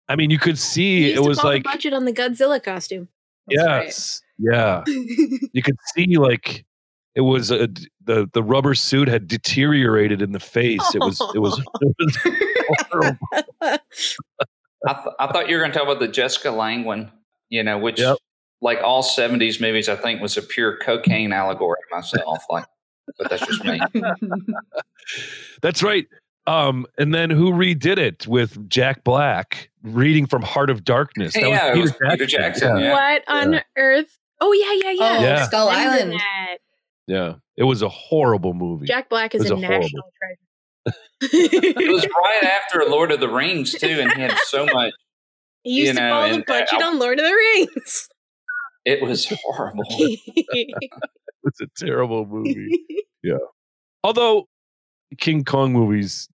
I 0.08 0.16
mean, 0.16 0.30
you 0.32 0.40
could 0.40 0.58
see 0.58 1.04
He 1.04 1.10
it 1.12 1.16
used 1.18 1.28
was 1.28 1.44
like 1.44 1.64
budget 1.64 1.94
on 1.94 2.06
the 2.06 2.14
Godzilla 2.14 2.62
costume. 2.64 3.08
That's 3.48 3.64
right. 3.68 3.84
yes, 3.86 4.22
yeah. 4.38 4.84
you 4.88 5.62
could 5.64 5.78
see 5.96 6.18
like 6.18 6.66
it 7.16 7.22
was 7.22 7.52
a, 7.52 7.68
the 8.06 8.30
the 8.34 8.42
rubber 8.44 8.74
suit 8.76 9.08
had 9.08 9.28
deteriorated 9.28 10.22
in 10.22 10.32
the 10.32 10.40
face. 10.40 10.82
It 10.96 11.00
was 11.00 11.20
it 11.36 11.40
was 11.40 11.60
it 11.82 12.66
was 12.70 12.86
horrible. 12.92 13.18
I, 13.62 14.94
th- 14.94 15.16
I 15.20 15.28
thought 15.28 15.50
you 15.50 15.56
were 15.58 15.62
going 15.62 15.72
to 15.74 15.78
talk 15.78 15.88
about 15.88 16.00
the 16.00 16.08
Jessica 16.08 16.52
Lange 16.52 16.86
one, 16.86 17.12
you 17.50 17.64
know, 17.64 17.78
which, 17.78 18.00
Yep. 18.00 18.18
Like 18.62 18.80
all 18.84 19.04
70s 19.04 19.62
movies, 19.62 19.88
I 19.90 19.96
think 19.96 20.22
was 20.22 20.38
a 20.38 20.42
pure 20.42 20.78
cocaine 20.78 21.32
allegory 21.34 21.80
myself. 21.92 22.44
Like, 22.50 22.66
but 23.18 23.30
that's 23.30 23.46
just 23.46 23.64
me. 23.64 23.80
That's 25.62 25.82
right. 25.82 26.06
Um, 26.48 26.86
and 26.98 27.14
then 27.14 27.30
who 27.30 27.52
redid 27.52 27.98
it 27.98 28.28
with 28.28 28.70
Jack 28.70 29.04
Black 29.04 29.70
reading 29.84 30.26
from 30.26 30.42
Heart 30.42 30.70
of 30.70 30.84
Darkness? 30.84 31.34
That 31.34 31.44
Yeah, 31.48 31.74
it 31.74 31.78
was 31.78 31.92
was 32.00 32.12
Peter 32.12 32.26
Jackson, 32.26 32.78
Yeah. 32.78 32.84
yeah. 32.86 32.94
What 32.94 33.24
on 33.28 33.62
earth? 33.78 34.18
Oh 34.42 34.52
yeah, 34.54 34.74
yeah, 34.84 34.92
yeah. 34.92 35.18
Oh, 35.18 35.22
Yeah. 35.24 35.46
Skull 35.46 35.70
Remember 35.70 35.94
Island. 35.96 36.22
yeah, 37.08 37.34
it 37.58 37.64
was 37.64 37.82
a 37.82 37.90
horrible 37.90 38.54
movie. 38.54 38.86
Jack 38.88 39.10
Black 39.10 39.36
is 39.36 39.46
It 39.46 39.52
a 39.52 39.56
was 39.56 39.64
a 39.64 39.66
horrible- 39.68 39.84
national 39.84 40.12
treasure. 40.22 40.40
It 41.22 41.92
was 41.92 42.06
right 42.06 42.44
after 42.44 42.84
Lord 42.90 43.12
of 43.12 43.20
the 43.20 43.30
Rings, 43.30 43.74
too, 43.74 44.00
and 44.02 44.12
he 44.14 44.22
had 44.22 44.38
so 44.46 44.66
much. 44.66 44.94
He 45.64 45.72
used 45.72 45.88
you 45.88 45.94
to 45.96 46.00
know, 46.00 46.10
follow 46.10 46.28
the 46.30 46.34
and, 46.36 46.44
uh, 46.44 46.46
budget 46.48 46.82
I- 46.82 46.88
on 46.88 47.00
Lord 47.00 47.20
of 47.20 47.26
the 47.26 47.34
Rings. 47.34 48.10
It 48.90 49.02
was 49.04 49.32
horrible. 49.44 49.84
It's 51.46 51.62
a 51.62 51.68
terrible 51.78 52.26
movie. 52.26 52.86
Yeah. 53.24 53.38
Although 54.04 54.48
King 55.20 55.44
Kong 55.44 55.74
movies, 55.74 56.30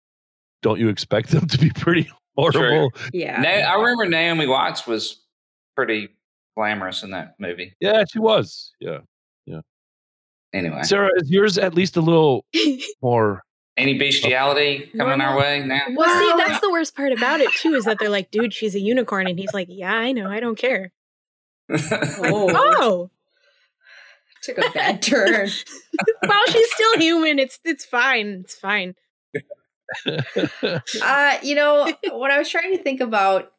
don't 0.61 0.79
you 0.81 0.89
expect 0.89 1.29
them 1.29 1.47
to 1.47 1.57
be 1.57 1.69
pretty 1.69 2.09
horrible? 2.35 2.91
yeah. 3.13 3.39
Na- 3.41 3.71
I 3.71 3.75
remember 3.75 4.05
Naomi 4.05 4.47
Watts 4.47 4.85
was 4.85 5.21
pretty 5.77 6.09
glamorous 6.57 7.03
in 7.03 7.11
that 7.11 7.35
movie. 7.39 7.73
Yeah, 7.79 8.03
she 8.11 8.19
was. 8.19 8.73
Yeah. 8.81 8.99
Yeah. 9.45 9.61
Anyway, 10.53 10.83
Sarah, 10.83 11.09
is 11.17 11.29
yours 11.31 11.57
at 11.57 11.73
least 11.73 11.95
a 11.95 12.01
little 12.01 12.45
more? 13.01 13.41
any 13.77 13.97
bestiality 13.97 14.91
coming 14.97 15.21
our 15.21 15.37
way 15.37 15.63
now? 15.65 15.81
Well, 15.95 16.19
see, 16.19 16.43
that's 16.45 16.59
the 16.61 16.69
worst 16.69 16.95
part 16.95 17.11
about 17.13 17.39
it 17.39 17.49
too, 17.53 17.73
is 17.75 17.85
that 17.85 17.97
they're 17.99 18.09
like, 18.09 18.29
dude, 18.29 18.53
she's 18.53 18.75
a 18.75 18.79
unicorn, 18.79 19.25
and 19.27 19.39
he's 19.39 19.53
like, 19.53 19.67
yeah, 19.69 19.93
I 19.95 20.11
know, 20.11 20.29
I 20.29 20.39
don't 20.39 20.57
care. 20.57 20.91
Like, 21.69 21.81
Oh. 21.91 22.49
oh, 22.55 23.09
Took 24.43 24.57
a 24.57 24.69
bad 24.71 25.01
turn. 25.01 25.49
well, 26.27 26.45
she's 26.47 26.71
still 26.73 26.99
human. 26.99 27.39
It's 27.39 27.59
it's 27.63 27.85
fine. 27.85 28.41
It's 28.43 28.55
fine. 28.55 28.95
Uh, 31.03 31.37
you 31.43 31.53
know, 31.55 31.91
when 32.13 32.31
I 32.31 32.39
was 32.39 32.49
trying 32.49 32.75
to 32.75 32.81
think 32.81 32.99
about 32.99 33.51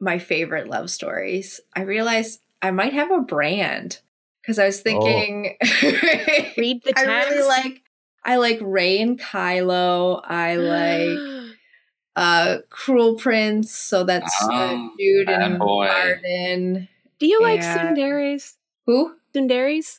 my 0.00 0.18
favorite 0.18 0.68
love 0.68 0.90
stories, 0.90 1.60
I 1.74 1.82
realized 1.82 2.40
I 2.60 2.70
might 2.72 2.92
have 2.92 3.10
a 3.10 3.20
brand 3.20 4.00
because 4.42 4.58
I 4.58 4.66
was 4.66 4.80
thinking 4.80 5.56
Read 5.62 6.82
the 6.84 6.92
I 6.96 7.04
really 7.04 7.42
like 7.46 7.82
I 8.24 8.36
like 8.36 8.58
Rey 8.60 9.00
and 9.00 9.18
Kylo. 9.18 10.20
I 10.24 10.56
like 10.56 11.54
uh, 12.16 12.58
Cruel 12.68 13.14
Prince. 13.16 13.72
So 13.74 14.04
that's 14.04 14.34
Oh, 14.42 14.90
Jude 15.00 15.26
bad 15.26 15.42
and 15.42 15.58
boy. 15.58 15.86
Arden. 17.20 17.20
Do 17.20 17.26
you 17.26 17.42
like 17.42 17.60
Yeah. 17.60 17.92
Tsunderes? 17.94 18.54
Who? 18.86 19.14
Tsunderes? 19.34 19.98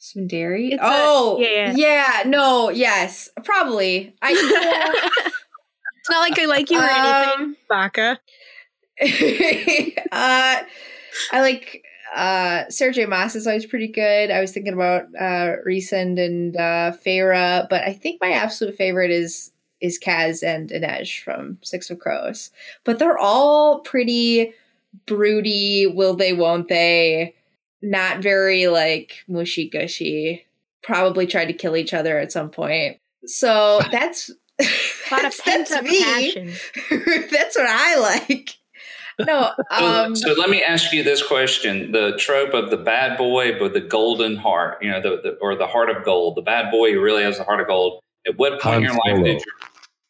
Tsundere? 0.00 0.72
It's 0.72 0.82
a- 0.82 0.86
oh, 0.86 1.38
yeah, 1.40 1.72
yeah. 1.76 2.22
No, 2.26 2.70
yes, 2.70 3.28
probably. 3.44 4.14
I 4.22 4.30
It's 6.00 6.08
not 6.08 6.20
like 6.20 6.38
I 6.38 6.46
like 6.46 6.70
you 6.70 6.78
or 6.78 6.82
anything, 6.82 7.40
Um, 7.40 7.56
Baka. 7.68 8.18
uh, 9.02 10.62
I 11.32 11.40
like 11.40 11.84
uh, 12.16 12.64
Sarah 12.70 12.92
J. 12.92 13.04
Maas 13.06 13.34
is 13.36 13.46
always 13.46 13.66
pretty 13.66 13.88
good. 13.88 14.30
I 14.30 14.40
was 14.40 14.52
thinking 14.52 14.72
about 14.72 15.04
uh, 15.18 15.56
Rhysand 15.66 16.18
and 16.18 16.56
uh, 16.56 16.92
Feyre, 17.04 17.68
but 17.68 17.82
I 17.82 17.92
think 17.92 18.20
my 18.20 18.32
absolute 18.32 18.76
favorite 18.76 19.10
is 19.10 19.52
is 19.80 19.98
Kaz 19.98 20.42
and 20.42 20.70
Inej 20.70 21.22
from 21.22 21.58
Six 21.62 21.90
of 21.90 21.98
Crows. 21.98 22.50
But 22.84 22.98
they're 22.98 23.18
all 23.18 23.80
pretty 23.80 24.52
broody. 25.06 25.86
Will 25.86 26.14
they? 26.14 26.32
Won't 26.32 26.68
they? 26.68 27.34
Not 27.82 28.22
very 28.22 28.66
like 28.66 29.24
mushy 29.28 29.68
gushy. 29.68 30.46
Probably 30.82 31.26
tried 31.26 31.46
to 31.46 31.52
kill 31.52 31.76
each 31.76 31.94
other 31.94 32.18
at 32.18 32.32
some 32.32 32.50
point. 32.50 32.98
So 33.26 33.80
that's 33.92 34.30
A 34.30 34.64
lot 35.10 35.24
of 35.24 35.36
that's, 35.36 35.40
pent 35.40 35.68
that's 35.68 35.72
up 35.72 35.84
me. 35.84 36.54
that's 37.30 37.56
what 37.56 37.66
I 37.68 37.98
like. 37.98 38.56
No, 39.26 39.52
So, 39.76 39.86
um, 39.86 40.16
so 40.16 40.32
let 40.32 40.48
me 40.48 40.62
ask 40.62 40.92
you 40.92 41.02
this 41.02 41.22
question: 41.22 41.92
the 41.92 42.16
trope 42.16 42.54
of 42.54 42.70
the 42.70 42.76
bad 42.76 43.18
boy 43.18 43.60
with 43.60 43.74
the 43.74 43.80
golden 43.80 44.36
heart, 44.36 44.82
you 44.82 44.90
know, 44.90 45.00
the, 45.00 45.20
the 45.22 45.30
or 45.42 45.54
the 45.54 45.66
heart 45.66 45.90
of 45.90 46.04
gold, 46.04 46.36
the 46.36 46.42
bad 46.42 46.70
boy 46.70 46.92
who 46.92 47.00
really 47.00 47.22
has 47.22 47.38
the 47.38 47.44
heart 47.44 47.60
of 47.60 47.66
gold. 47.66 48.00
At 48.26 48.36
what 48.36 48.60
point 48.60 48.76
in 48.76 48.82
your 48.82 48.92
life 48.92 49.16
Solo. 49.16 49.24
did 49.24 49.40
you? 49.40 49.52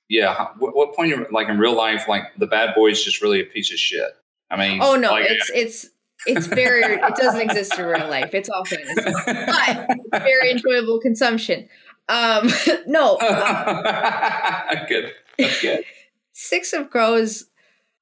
Yeah, 0.09 0.49
what, 0.59 0.75
what 0.75 0.95
point, 0.95 1.13
in, 1.13 1.27
like 1.31 1.49
in 1.49 1.59
real 1.59 1.77
life, 1.77 2.09
like 2.09 2.25
the 2.37 2.47
bad 2.47 2.75
boy 2.75 2.89
is 2.89 3.05
just 3.05 3.23
really 3.23 3.41
a 3.41 3.45
piece 3.45 3.73
of 3.73 3.79
shit. 3.79 4.11
I 4.51 4.57
mean, 4.57 4.81
oh 4.83 4.97
no, 4.97 5.13
like, 5.13 5.31
it's 5.31 5.51
it's 5.55 5.87
it's 6.27 6.47
very 6.47 6.83
it 6.83 7.17
doesn't 7.17 7.41
exist 7.41 7.79
in 7.79 7.87
real 7.87 8.09
life. 8.09 8.35
It's 8.35 8.49
all 8.49 8.65
fantasy, 8.65 8.95
but 8.95 9.87
it's 9.89 10.25
very 10.25 10.51
enjoyable 10.51 11.01
consumption. 11.01 11.69
Um, 12.09 12.51
no, 12.87 13.17
uh, 13.17 14.87
good. 14.87 15.13
That's 15.39 15.63
good. 15.63 15.85
Six 16.33 16.73
of 16.73 16.91
Crows, 16.91 17.45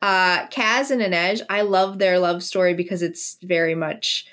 uh, 0.00 0.46
Kaz 0.46 0.90
and 0.90 1.02
Inej, 1.02 1.42
I 1.50 1.62
love 1.62 1.98
their 1.98 2.18
love 2.18 2.42
story 2.42 2.74
because 2.74 3.02
it's 3.02 3.36
very 3.42 3.74
much 3.74 4.26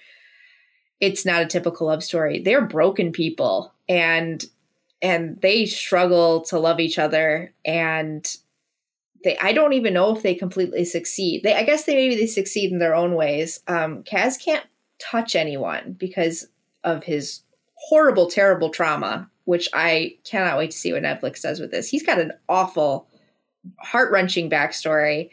it's 1.02 1.26
not 1.26 1.42
a 1.42 1.46
typical 1.46 1.88
love 1.88 2.04
story. 2.04 2.40
They're 2.42 2.66
broken 2.66 3.12
people 3.12 3.74
and 3.90 4.44
and 5.02 5.40
they 5.42 5.66
struggle 5.66 6.42
to 6.42 6.58
love 6.58 6.80
each 6.80 6.98
other 6.98 7.54
and 7.66 8.38
they 9.26 9.38
I 9.40 9.52
don't 9.52 9.74
even 9.74 9.94
know 9.94 10.16
if 10.16 10.24
they 10.24 10.36
completely 10.36 10.86
succeed. 10.86 11.44
They 11.44 11.54
I 11.54 11.64
guess 11.64 11.84
they 11.84 11.96
maybe 11.96 12.16
they 12.16 12.28
succeed 12.28 12.72
in 12.72 12.80
their 12.80 12.96
own 12.96 13.16
ways. 13.16 13.60
Um 13.68 14.04
Kaz 14.04 14.42
can't 14.42 14.66
touch 15.00 15.36
anyone 15.36 15.98
because 16.00 16.48
of 16.86 17.04
his 17.04 17.42
horrible, 17.76 18.30
terrible 18.30 18.70
trauma, 18.70 19.30
which 19.44 19.68
I 19.74 20.16
cannot 20.24 20.58
wait 20.58 20.72
to 20.72 20.78
see 20.78 20.94
what 20.94 21.04
Netflix 21.04 21.42
does 21.42 21.60
with 21.60 21.72
this. 21.72 21.90
He's 21.90 22.06
got 22.06 22.20
an 22.20 22.32
awful, 22.48 23.08
heart 23.80 24.12
wrenching 24.12 24.50
backstory. 24.50 25.30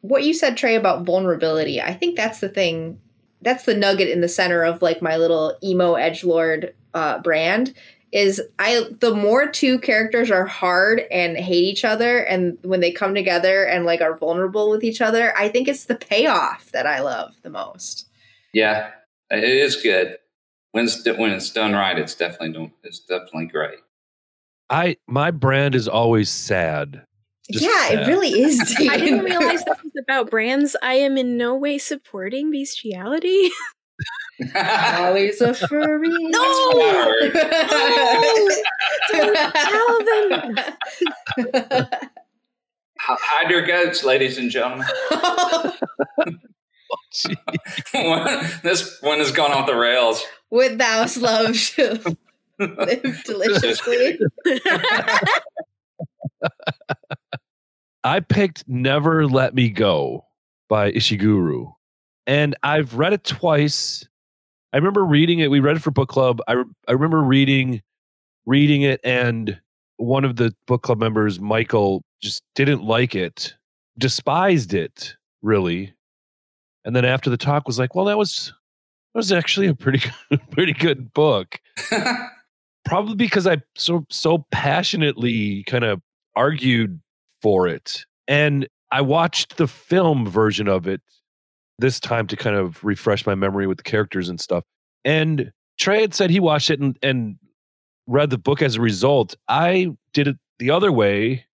What 0.00 0.24
you 0.24 0.34
said, 0.34 0.56
Trey, 0.56 0.74
about 0.74 1.04
vulnerability, 1.04 1.80
I 1.80 1.94
think 1.94 2.16
that's 2.16 2.40
the 2.40 2.48
thing. 2.48 3.00
That's 3.42 3.64
the 3.64 3.74
nugget 3.74 4.08
in 4.08 4.22
the 4.22 4.28
center 4.28 4.62
of 4.62 4.80
like 4.80 5.02
my 5.02 5.16
little 5.16 5.56
emo 5.62 5.94
edge 5.94 6.24
lord 6.24 6.74
uh, 6.94 7.18
brand. 7.18 7.74
Is 8.14 8.40
I 8.60 8.86
the 9.00 9.12
more 9.12 9.48
two 9.48 9.80
characters 9.80 10.30
are 10.30 10.46
hard 10.46 11.02
and 11.10 11.36
hate 11.36 11.64
each 11.64 11.84
other, 11.84 12.20
and 12.20 12.56
when 12.62 12.78
they 12.78 12.92
come 12.92 13.12
together 13.12 13.64
and 13.64 13.84
like 13.84 14.00
are 14.00 14.16
vulnerable 14.16 14.70
with 14.70 14.84
each 14.84 15.00
other, 15.00 15.36
I 15.36 15.48
think 15.48 15.66
it's 15.66 15.86
the 15.86 15.96
payoff 15.96 16.70
that 16.70 16.86
I 16.86 17.00
love 17.00 17.34
the 17.42 17.50
most. 17.50 18.06
Yeah, 18.52 18.92
it 19.30 19.42
is 19.42 19.82
good. 19.82 20.16
When 20.70 20.84
it's, 20.84 21.04
when 21.04 21.32
it's 21.32 21.50
done 21.50 21.72
right, 21.72 21.98
it's 21.98 22.14
definitely 22.14 22.52
done, 22.52 22.72
it's 22.84 23.00
definitely 23.00 23.46
great. 23.46 23.80
I 24.70 24.96
my 25.08 25.32
brand 25.32 25.74
is 25.74 25.88
always 25.88 26.30
sad. 26.30 27.04
Just 27.50 27.64
yeah, 27.64 28.00
it 28.00 28.06
really 28.06 28.30
is. 28.30 28.60
I 28.90 28.96
didn't 28.96 29.24
realize 29.24 29.64
this 29.64 29.82
was 29.82 29.92
about 30.00 30.30
brands. 30.30 30.76
I 30.82 30.94
am 30.94 31.18
in 31.18 31.36
no 31.36 31.56
way 31.56 31.78
supporting 31.78 32.52
bestiality. 32.52 33.50
Always 34.56 35.40
a 35.40 35.54
furry. 35.54 36.08
No! 36.12 37.14
Don't 39.12 39.36
tell 39.54 40.04
them. 40.04 40.58
H- 41.76 43.18
Hide 43.20 43.50
your 43.50 43.62
goats, 43.66 44.02
ladies 44.04 44.38
and 44.38 44.50
gentlemen. 44.50 44.86
this 48.62 48.98
one 49.00 49.18
has 49.18 49.30
gone 49.32 49.52
off 49.52 49.66
the 49.66 49.76
rails. 49.76 50.24
Would 50.50 50.78
thou 50.78 51.06
love 51.18 51.54
to 51.76 52.16
live 52.58 53.22
deliciously? 53.24 54.18
I 58.02 58.20
picked 58.20 58.68
Never 58.68 59.26
Let 59.26 59.54
Me 59.54 59.68
Go 59.70 60.24
by 60.68 60.92
Ishiguro. 60.92 61.74
And 62.26 62.56
I've 62.62 62.94
read 62.94 63.12
it 63.12 63.24
twice. 63.24 64.06
I 64.72 64.78
remember 64.78 65.04
reading 65.04 65.40
it. 65.40 65.50
We 65.50 65.60
read 65.60 65.76
it 65.76 65.82
for 65.82 65.90
book 65.90 66.08
club. 66.08 66.40
I, 66.48 66.52
re- 66.52 66.64
I 66.88 66.92
remember 66.92 67.22
reading 67.22 67.82
reading 68.46 68.82
it 68.82 69.00
and 69.04 69.58
one 69.96 70.24
of 70.24 70.36
the 70.36 70.54
book 70.66 70.82
club 70.82 70.98
members, 70.98 71.40
Michael, 71.40 72.02
just 72.20 72.42
didn't 72.54 72.82
like 72.82 73.14
it, 73.14 73.54
despised 73.98 74.74
it, 74.74 75.16
really. 75.42 75.94
And 76.84 76.94
then 76.94 77.04
after 77.04 77.30
the 77.30 77.36
talk 77.36 77.66
was 77.66 77.78
like, 77.78 77.94
well, 77.94 78.04
that 78.06 78.18
was 78.18 78.52
that 79.14 79.18
was 79.18 79.32
actually 79.32 79.68
a 79.68 79.74
pretty 79.74 80.02
good, 80.30 80.40
pretty 80.50 80.72
good 80.72 81.12
book. 81.12 81.60
Probably 82.84 83.14
because 83.14 83.46
I 83.46 83.58
so 83.76 84.04
so 84.10 84.46
passionately 84.50 85.64
kind 85.64 85.84
of 85.84 86.02
argued 86.36 87.00
for 87.40 87.66
it. 87.68 88.04
And 88.28 88.68
I 88.90 89.00
watched 89.00 89.56
the 89.56 89.66
film 89.66 90.26
version 90.26 90.68
of 90.68 90.86
it 90.86 91.00
this 91.78 91.98
time 92.00 92.26
to 92.28 92.36
kind 92.36 92.56
of 92.56 92.82
refresh 92.84 93.26
my 93.26 93.34
memory 93.34 93.66
with 93.66 93.78
the 93.78 93.84
characters 93.84 94.28
and 94.28 94.40
stuff. 94.40 94.64
And 95.04 95.52
Trey 95.78 96.00
had 96.00 96.14
said 96.14 96.30
he 96.30 96.40
watched 96.40 96.70
it 96.70 96.80
and, 96.80 96.98
and 97.02 97.36
read 98.06 98.30
the 98.30 98.38
book 98.38 98.62
as 98.62 98.76
a 98.76 98.80
result. 98.80 99.34
I 99.48 99.88
did 100.12 100.28
it 100.28 100.36
the 100.58 100.70
other 100.70 100.92
way, 100.92 101.46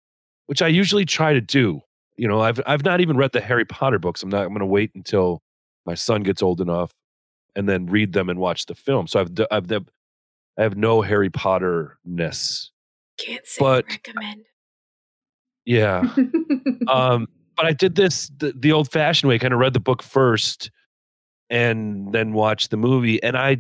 which 0.46 0.62
I 0.62 0.68
usually 0.68 1.04
try 1.04 1.32
to 1.32 1.40
do. 1.40 1.80
You 2.16 2.28
know, 2.28 2.40
I've 2.40 2.60
I've 2.66 2.84
not 2.84 3.00
even 3.00 3.16
read 3.16 3.32
the 3.32 3.40
Harry 3.40 3.64
Potter 3.64 3.98
books. 3.98 4.22
I'm 4.22 4.28
not 4.28 4.42
I'm 4.42 4.48
going 4.48 4.60
to 4.60 4.66
wait 4.66 4.90
until 4.94 5.42
my 5.86 5.94
son 5.94 6.22
gets 6.22 6.42
old 6.42 6.60
enough 6.60 6.92
and 7.56 7.68
then 7.68 7.86
read 7.86 8.12
them 8.12 8.28
and 8.28 8.38
watch 8.38 8.66
the 8.66 8.74
film. 8.74 9.06
So 9.06 9.20
I've 9.20 9.30
I've 9.50 9.72
I 9.72 10.62
have 10.62 10.76
no 10.76 11.00
Harry 11.00 11.30
Potter 11.30 11.98
ness. 12.04 12.70
Can't 13.18 13.46
say 13.46 13.58
But- 13.60 13.86
recommend. 13.88 14.44
Yeah. 15.64 16.14
um, 16.88 17.28
but 17.60 17.68
I 17.68 17.72
did 17.74 17.94
this 17.94 18.30
the, 18.38 18.54
the 18.56 18.72
old 18.72 18.90
fashioned 18.90 19.28
way, 19.28 19.38
kind 19.38 19.52
of 19.52 19.60
read 19.60 19.74
the 19.74 19.80
book 19.80 20.02
first 20.02 20.70
and 21.50 22.10
then 22.10 22.32
watched 22.32 22.70
the 22.70 22.78
movie. 22.78 23.22
And 23.22 23.36
I 23.36 23.58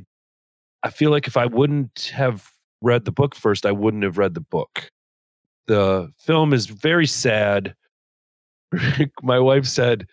I 0.82 0.88
feel 0.88 1.10
like 1.10 1.26
if 1.26 1.36
I 1.36 1.44
wouldn't 1.44 2.10
have 2.14 2.48
read 2.80 3.04
the 3.04 3.12
book 3.12 3.34
first, 3.34 3.66
I 3.66 3.72
wouldn't 3.72 4.04
have 4.04 4.16
read 4.16 4.32
the 4.32 4.40
book. 4.40 4.90
The 5.66 6.10
film 6.18 6.54
is 6.54 6.64
very 6.64 7.06
sad. 7.06 7.74
My 9.22 9.38
wife 9.38 9.66
said 9.66 10.06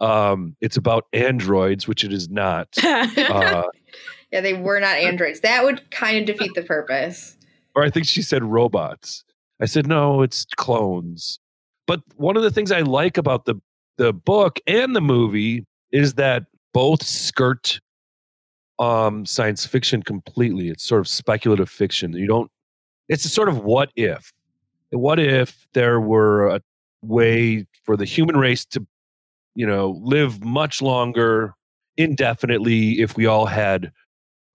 um, 0.00 0.56
it's 0.60 0.76
about 0.76 1.04
androids, 1.12 1.86
which 1.86 2.02
it 2.02 2.12
is 2.12 2.28
not. 2.28 2.68
Uh, 2.82 3.66
yeah, 4.32 4.40
they 4.40 4.54
were 4.54 4.80
not 4.80 4.96
androids. 4.96 5.40
That 5.40 5.62
would 5.62 5.88
kind 5.92 6.28
of 6.28 6.36
defeat 6.36 6.54
the 6.56 6.62
purpose. 6.62 7.36
or 7.76 7.84
I 7.84 7.90
think 7.90 8.06
she 8.06 8.22
said 8.22 8.42
robots. 8.42 9.22
I 9.60 9.66
said 9.66 9.86
no, 9.86 10.22
it's 10.22 10.44
clones. 10.56 11.38
But 11.88 12.02
one 12.16 12.36
of 12.36 12.44
the 12.44 12.50
things 12.52 12.70
I 12.70 12.82
like 12.82 13.16
about 13.16 13.46
the 13.46 13.56
the 13.96 14.12
book 14.12 14.60
and 14.68 14.94
the 14.94 15.00
movie 15.00 15.66
is 15.90 16.14
that 16.14 16.44
both 16.72 17.02
skirt 17.02 17.80
um 18.78 19.26
science 19.26 19.66
fiction 19.66 20.04
completely. 20.04 20.68
It's 20.68 20.84
sort 20.84 21.00
of 21.00 21.08
speculative 21.08 21.68
fiction. 21.68 22.12
You 22.12 22.28
don't 22.28 22.50
it's 23.08 23.24
a 23.24 23.28
sort 23.28 23.48
of 23.48 23.58
what 23.64 23.90
if. 23.96 24.32
What 24.90 25.18
if 25.18 25.66
there 25.72 26.00
were 26.00 26.48
a 26.48 26.60
way 27.02 27.66
for 27.84 27.96
the 27.96 28.04
human 28.04 28.36
race 28.36 28.64
to 28.66 28.86
you 29.56 29.66
know 29.66 29.98
live 30.02 30.44
much 30.44 30.80
longer 30.82 31.54
indefinitely 31.96 33.00
if 33.00 33.16
we 33.16 33.26
all 33.26 33.46
had 33.46 33.90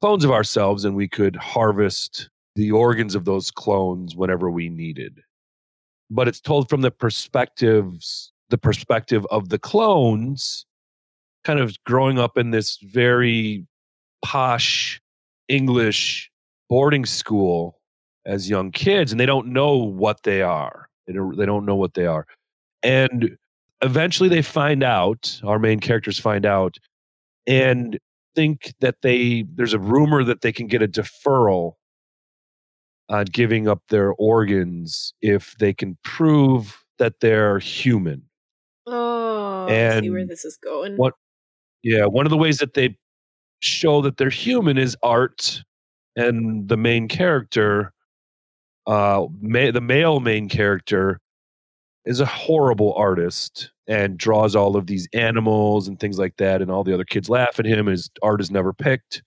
clones 0.02 0.24
of 0.24 0.32
ourselves 0.32 0.86
and 0.86 0.96
we 0.96 1.08
could 1.08 1.36
harvest 1.36 2.30
the 2.56 2.72
organs 2.72 3.16
of 3.16 3.26
those 3.26 3.50
clones 3.50 4.16
whenever 4.16 4.52
we 4.52 4.70
needed. 4.70 5.22
But 6.14 6.28
it's 6.28 6.40
told 6.40 6.70
from 6.70 6.82
the 6.82 6.92
perspectives, 6.92 8.32
the 8.50 8.58
perspective 8.58 9.26
of 9.32 9.50
the 9.50 9.58
clones, 9.58 10.66
kind 11.44 11.60
of 11.60 11.76
growing 11.86 12.20
up 12.20 12.38
in 12.38 12.52
this 12.52 12.78
very 12.78 13.66
posh 14.24 15.02
English 15.48 16.30
boarding 16.70 17.06
school 17.06 17.80
as 18.26 18.50
young 18.50 18.72
kids, 18.72 19.12
and 19.12 19.20
they 19.20 19.26
don't 19.26 19.48
know 19.48 19.76
what 19.76 20.22
they 20.24 20.44
are. 20.44 20.88
They 21.08 21.14
don't, 21.14 21.36
they 21.36 21.48
don't 21.48 21.66
know 21.66 21.76
what 21.76 21.96
they 21.96 22.06
are. 22.06 22.28
And 22.84 23.38
eventually 23.82 24.30
they 24.30 24.44
find 24.44 24.84
out, 24.84 25.42
our 25.44 25.58
main 25.58 25.80
characters 25.80 26.20
find 26.20 26.46
out, 26.46 26.78
and 27.48 27.98
think 28.36 28.74
that 28.82 28.96
they 29.02 29.46
there's 29.56 29.74
a 29.74 29.80
rumor 29.80 30.24
that 30.24 30.42
they 30.42 30.52
can 30.52 30.68
get 30.68 30.82
a 30.82 30.88
deferral 30.88 31.74
on 33.10 33.26
giving 33.26 33.68
up 33.68 33.82
their 33.90 34.14
organs 34.14 35.14
if 35.22 35.56
they 35.60 35.74
can 35.74 35.98
prove 36.04 36.84
that 37.00 37.20
they're 37.20 37.60
human. 37.60 38.24
Oh, 38.86 39.68
I 39.68 40.02
see 40.02 40.10
where 40.10 40.26
this 40.26 40.46
is 40.46 40.58
going. 40.58 40.98
What 40.98 41.14
yeah, 41.84 42.06
one 42.06 42.26
of 42.26 42.30
the 42.30 42.38
ways 42.38 42.58
that 42.60 42.74
they 42.74 42.98
show 43.60 44.02
that 44.02 44.18
they're 44.18 44.30
human 44.30 44.78
is 44.78 44.98
art 45.04 45.64
and 46.16 46.68
the 46.68 46.78
main 46.78 47.08
character 47.08 47.94
uh 48.86 49.26
ma- 49.40 49.72
the 49.72 49.82
male 49.82 50.20
main 50.20 50.50
character 50.50 51.20
is 52.06 52.20
a 52.20 52.26
horrible 52.26 52.94
artist 52.96 53.72
and 53.88 54.18
draws 54.18 54.56
all 54.56 54.76
of 54.76 54.88
these 54.88 55.08
animals 55.14 55.88
and 55.88 56.00
things 56.00 56.20
like 56.20 56.36
that 56.38 56.62
and 56.62 56.70
all 56.70 56.84
the 56.84 56.94
other 56.94 57.06
kids 57.06 57.30
laugh 57.30 57.58
at 57.58 57.66
him 57.66 57.86
his 57.86 58.10
art 58.22 58.42
is 58.42 58.52
never 58.52 58.74
picked 58.74 59.24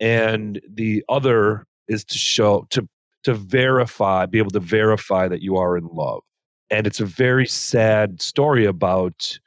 and 0.00 0.58
the 0.66 1.04
other 1.10 1.66
is 1.92 2.04
to 2.06 2.18
show 2.18 2.66
to 2.70 2.88
to 3.24 3.34
verify 3.34 4.26
be 4.26 4.38
able 4.38 4.50
to 4.50 4.60
verify 4.60 5.28
that 5.28 5.42
you 5.42 5.56
are 5.56 5.76
in 5.76 5.86
love. 5.92 6.22
And 6.70 6.86
it's 6.86 7.00
a 7.00 7.06
very 7.06 7.46
sad 7.46 8.20
story 8.20 8.64
about 8.64 9.38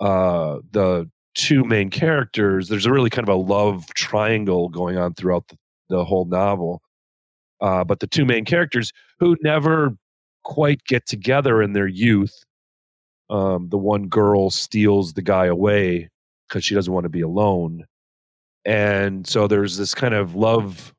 uh 0.00 0.58
the 0.70 1.10
two 1.34 1.64
main 1.64 1.90
characters. 1.90 2.68
There's 2.68 2.86
a 2.86 2.92
really 2.92 3.10
kind 3.10 3.28
of 3.28 3.34
a 3.34 3.38
love 3.38 3.86
triangle 3.94 4.70
going 4.70 4.96
on 4.96 5.14
throughout 5.14 5.48
the, 5.48 5.58
the 5.88 6.04
whole 6.04 6.24
novel. 6.24 6.82
Uh 7.60 7.84
but 7.84 8.00
the 8.00 8.06
two 8.06 8.24
main 8.24 8.44
characters 8.44 8.92
who 9.18 9.36
never 9.42 9.96
quite 10.44 10.82
get 10.84 11.06
together 11.06 11.60
in 11.60 11.72
their 11.72 11.88
youth 11.88 12.44
um 13.30 13.68
the 13.70 13.78
one 13.78 14.06
girl 14.08 14.50
steals 14.50 15.14
the 15.14 15.22
guy 15.22 15.46
away 15.46 16.08
because 16.48 16.64
she 16.64 16.74
doesn't 16.74 16.92
want 16.92 17.04
to 17.04 17.10
be 17.10 17.20
alone. 17.22 17.84
And 18.64 19.26
so 19.26 19.46
there's 19.46 19.76
this 19.76 19.94
kind 19.94 20.14
of 20.14 20.34
love 20.34 20.92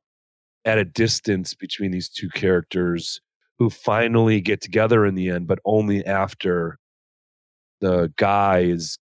at 0.68 0.78
a 0.78 0.84
distance 0.84 1.54
between 1.54 1.92
these 1.92 2.10
two 2.10 2.30
characters 2.30 3.22
who 3.58 3.70
finally 3.70 4.42
get 4.42 4.60
together 4.62 5.06
in 5.06 5.16
the 5.16 5.30
end, 5.30 5.48
but 5.48 5.60
only 5.64 6.06
after 6.06 6.78
the 7.80 8.12
guy 8.18 8.60
is 8.60 9.00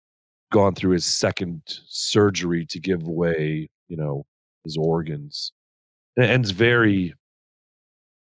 gone 0.52 0.76
through 0.76 0.92
his 0.92 1.06
second 1.06 1.62
surgery 1.88 2.66
to 2.66 2.80
give 2.82 3.02
away, 3.04 3.70
you 3.88 3.96
know, 3.96 4.26
his 4.66 4.76
organs. 4.78 5.54
It 6.18 6.30
ends 6.30 6.52
very 6.52 7.14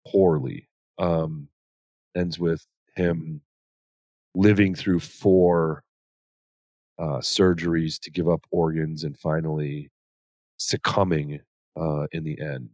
poorly. 0.08 0.68
Um, 0.98 1.48
ends 2.16 2.38
with 2.38 2.66
him 2.96 3.42
living 4.34 4.74
through 4.74 5.00
four 5.00 5.84
uh, 6.98 7.18
surgeries 7.18 8.00
to 8.00 8.10
give 8.10 8.30
up 8.30 8.46
organs 8.50 9.04
and 9.04 9.18
finally 9.18 9.90
succumbing 10.56 11.40
uh, 11.78 12.06
in 12.12 12.24
the 12.24 12.40
end 12.40 12.70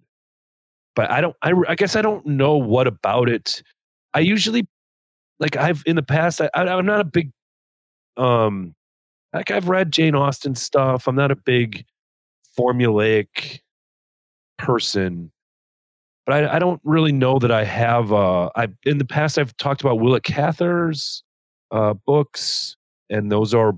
but 0.95 1.11
I 1.11 1.21
don't. 1.21 1.37
I, 1.43 1.53
I 1.69 1.75
guess 1.75 1.97
I 1.97 2.03
don't 2.03 2.25
know 2.27 2.57
what 2.57 2.87
about 2.87 3.29
it. 3.29 3.63
I 4.15 4.21
usually 4.21 4.67
like 5.41 5.57
I've 5.57 5.83
in 5.87 5.97
the 5.97 6.03
past. 6.03 6.41
I, 6.41 6.51
I 6.55 6.67
I'm 6.67 6.87
not 6.87 7.01
a 7.01 7.05
big 7.05 7.31
um 8.17 8.75
like 9.33 9.51
I've 9.51 9.69
read 9.69 9.93
Jane 9.93 10.15
Austen 10.15 10.55
stuff. 10.55 11.09
I'm 11.09 11.17
not 11.17 11.31
a 11.31 11.37
big 11.37 11.85
formulaic 12.59 13.61
person, 14.59 15.33
but 16.27 16.45
I, 16.45 16.57
I 16.57 16.59
don't 16.59 16.81
really 16.85 17.13
know 17.13 17.39
that 17.39 17.51
I 17.51 17.65
have. 17.65 18.13
Uh, 18.13 18.51
I 18.55 18.69
in 18.85 18.99
the 18.99 19.05
past 19.05 19.39
I've 19.39 19.57
talked 19.57 19.81
about 19.81 20.01
Willa 20.01 20.21
Cather's 20.21 21.23
uh, 21.71 21.95
books, 21.95 22.77
and 23.09 23.33
those 23.33 23.55
are 23.55 23.75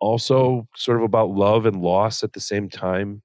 also 0.00 0.66
sort 0.74 0.98
of 0.98 1.04
about 1.04 1.30
love 1.30 1.66
and 1.66 1.80
loss 1.80 2.22
at 2.22 2.32
the 2.32 2.40
same 2.40 2.68
time. 2.68 3.22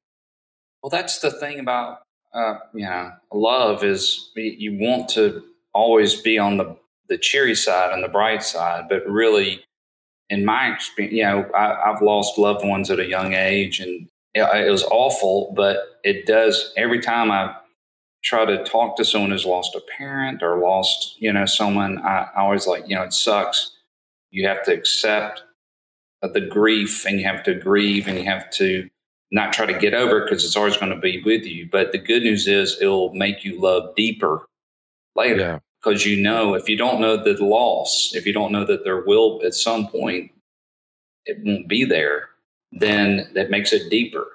Well, 0.81 0.89
that's 0.89 1.19
the 1.19 1.31
thing 1.31 1.59
about 1.59 1.99
uh, 2.33 2.55
you 2.73 2.85
know, 2.85 3.11
love 3.33 3.83
is 3.83 4.31
you 4.35 4.77
want 4.79 5.09
to 5.09 5.43
always 5.73 6.21
be 6.21 6.37
on 6.37 6.57
the 6.57 6.77
the 7.11 7.17
cheery 7.17 7.55
side 7.55 7.91
and 7.91 8.01
the 8.01 8.07
bright 8.07 8.41
side, 8.41 8.85
but 8.87 9.05
really, 9.05 9.65
in 10.29 10.45
my 10.45 10.73
experience, 10.73 11.13
you 11.13 11.23
know, 11.23 11.45
I, 11.53 11.91
have 11.91 12.01
lost 12.01 12.37
loved 12.37 12.65
ones 12.65 12.89
at 12.89 13.01
a 13.01 13.05
young 13.05 13.33
age, 13.33 13.81
and 13.81 14.07
it, 14.33 14.43
it, 14.43 14.71
was 14.71 14.83
awful. 14.85 15.53
But 15.53 15.99
it 16.05 16.25
does 16.25 16.73
every 16.77 17.01
time 17.01 17.29
I 17.29 17.53
try 18.23 18.45
to 18.45 18.63
talk 18.63 18.95
to 18.95 19.03
someone 19.03 19.31
who's 19.31 19.45
lost 19.45 19.75
a 19.75 19.81
parent 19.97 20.41
or 20.41 20.59
lost, 20.59 21.21
you 21.21 21.33
know, 21.33 21.45
someone. 21.45 21.99
I, 21.99 22.29
I 22.33 22.41
always 22.43 22.65
like, 22.65 22.87
you 22.87 22.95
know, 22.95 23.03
it 23.03 23.13
sucks. 23.13 23.71
You 24.29 24.47
have 24.47 24.63
to 24.63 24.73
accept 24.73 25.43
the 26.21 26.39
grief, 26.39 27.05
and 27.05 27.19
you 27.19 27.25
have 27.25 27.43
to 27.43 27.55
grieve, 27.55 28.07
and 28.07 28.17
you 28.17 28.23
have 28.23 28.49
to 28.51 28.89
not 29.31 29.53
try 29.53 29.65
to 29.65 29.77
get 29.77 29.93
over 29.93 30.21
because 30.21 30.43
it's 30.43 30.55
always 30.55 30.77
going 30.77 30.91
to 30.91 30.99
be 30.99 31.21
with 31.23 31.45
you. 31.45 31.67
But 31.71 31.91
the 31.91 31.97
good 31.97 32.23
news 32.23 32.47
is 32.47 32.77
it'll 32.81 33.13
make 33.13 33.43
you 33.43 33.59
love 33.59 33.95
deeper 33.95 34.45
later 35.15 35.61
because 35.81 36.05
yeah. 36.05 36.15
you 36.15 36.21
know 36.21 36.53
if 36.53 36.67
you 36.67 36.77
don't 36.77 36.99
know 36.99 37.17
the 37.17 37.33
loss, 37.43 38.11
if 38.13 38.25
you 38.25 38.33
don't 38.33 38.51
know 38.51 38.65
that 38.65 38.83
there 38.83 39.01
will 39.01 39.41
at 39.45 39.53
some 39.53 39.87
point 39.87 40.31
it 41.25 41.37
won't 41.43 41.67
be 41.67 41.85
there, 41.85 42.29
then 42.71 43.29
that 43.33 43.49
makes 43.49 43.71
it 43.73 43.89
deeper. 43.89 44.27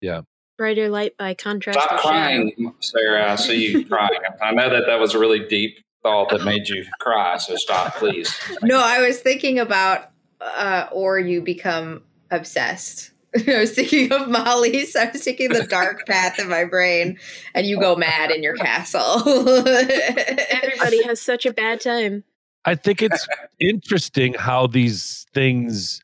Yeah. 0.00 0.22
Brighter 0.56 0.88
light 0.88 1.16
by 1.16 1.34
contrast. 1.34 1.80
Stop 1.80 2.00
crying, 2.00 2.74
Sarah. 2.80 3.32
I 3.32 3.36
see 3.36 3.72
you 3.72 3.86
crying. 3.86 4.20
I 4.42 4.52
know 4.52 4.68
that 4.68 4.84
that 4.86 5.00
was 5.00 5.14
a 5.14 5.18
really 5.18 5.46
deep 5.48 5.80
thought 6.02 6.30
that 6.30 6.44
made 6.44 6.68
you 6.68 6.84
cry. 7.00 7.38
So 7.38 7.56
stop, 7.56 7.96
please. 7.96 8.38
No, 8.62 8.78
I 8.78 9.00
was 9.00 9.20
thinking 9.20 9.58
about, 9.58 10.10
uh, 10.40 10.86
or 10.92 11.18
you 11.18 11.40
become 11.40 12.02
obsessed 12.30 13.09
I 13.48 13.60
was 13.60 13.72
thinking 13.72 14.12
of 14.12 14.28
Molly, 14.28 14.84
so 14.86 15.00
I 15.00 15.10
was 15.10 15.24
taking 15.24 15.50
the 15.50 15.64
dark 15.64 16.06
path 16.06 16.38
in 16.38 16.48
my 16.48 16.64
brain, 16.64 17.18
and 17.54 17.66
you 17.66 17.78
go 17.78 17.96
mad 17.96 18.30
in 18.30 18.42
your 18.42 18.56
castle. 18.56 19.22
Everybody 19.28 21.02
has 21.04 21.20
such 21.20 21.46
a 21.46 21.52
bad 21.52 21.80
time. 21.80 22.24
I 22.64 22.74
think 22.74 23.02
it's 23.02 23.26
interesting 23.58 24.34
how 24.34 24.66
these 24.66 25.26
things 25.32 26.02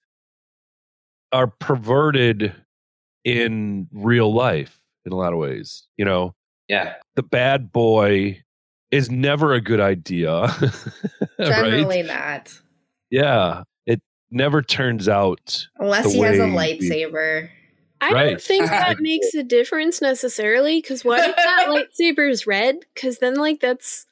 are 1.32 1.48
perverted 1.48 2.54
in 3.24 3.88
real 3.92 4.32
life 4.32 4.80
in 5.04 5.12
a 5.12 5.16
lot 5.16 5.32
of 5.32 5.38
ways. 5.38 5.86
You 5.96 6.04
know, 6.04 6.34
yeah, 6.68 6.94
the 7.14 7.22
bad 7.22 7.72
boy 7.72 8.42
is 8.90 9.10
never 9.10 9.52
a 9.52 9.60
good 9.60 9.80
idea. 9.80 10.48
Generally 11.38 12.02
right? 12.02 12.06
not. 12.06 12.60
Yeah 13.10 13.64
never 14.30 14.62
turns 14.62 15.08
out 15.08 15.66
unless 15.78 16.12
he 16.12 16.20
has 16.20 16.38
a 16.38 16.42
lightsaber. 16.42 17.50
I 18.00 18.12
right. 18.12 18.30
don't 18.30 18.40
think 18.40 18.66
that 18.66 18.96
makes 19.00 19.34
a 19.34 19.42
difference 19.42 20.02
necessarily. 20.02 20.80
Because 20.80 21.04
what 21.04 21.28
if 21.28 21.36
that 21.36 21.66
lightsaber 22.00 22.30
is 22.30 22.46
red? 22.46 22.76
Because 22.94 23.18
then, 23.18 23.36
like, 23.36 23.60
that's 23.60 24.06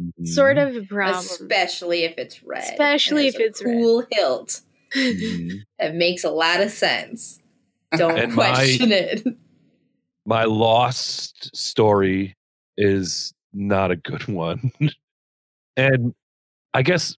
mm-hmm. 0.00 0.24
sort 0.24 0.58
of 0.58 0.76
a 0.76 0.82
problem. 0.82 1.18
Especially 1.18 2.04
if 2.04 2.16
it's 2.18 2.42
red. 2.42 2.62
Especially 2.62 3.26
if 3.26 3.38
it's 3.38 3.60
cool 3.60 4.00
red. 4.00 4.08
hilt. 4.10 4.60
Mm-hmm. 4.94 5.56
It 5.80 5.94
makes 5.96 6.22
a 6.22 6.30
lot 6.30 6.60
of 6.60 6.70
sense. 6.70 7.40
Don't 7.96 8.16
and 8.16 8.32
question 8.32 8.90
my, 8.90 8.94
it. 8.94 9.26
My 10.24 10.44
lost 10.44 11.54
story 11.54 12.36
is 12.76 13.34
not 13.52 13.90
a 13.90 13.96
good 13.96 14.26
one. 14.28 14.70
and 15.76 16.14
I 16.72 16.82
guess 16.82 17.16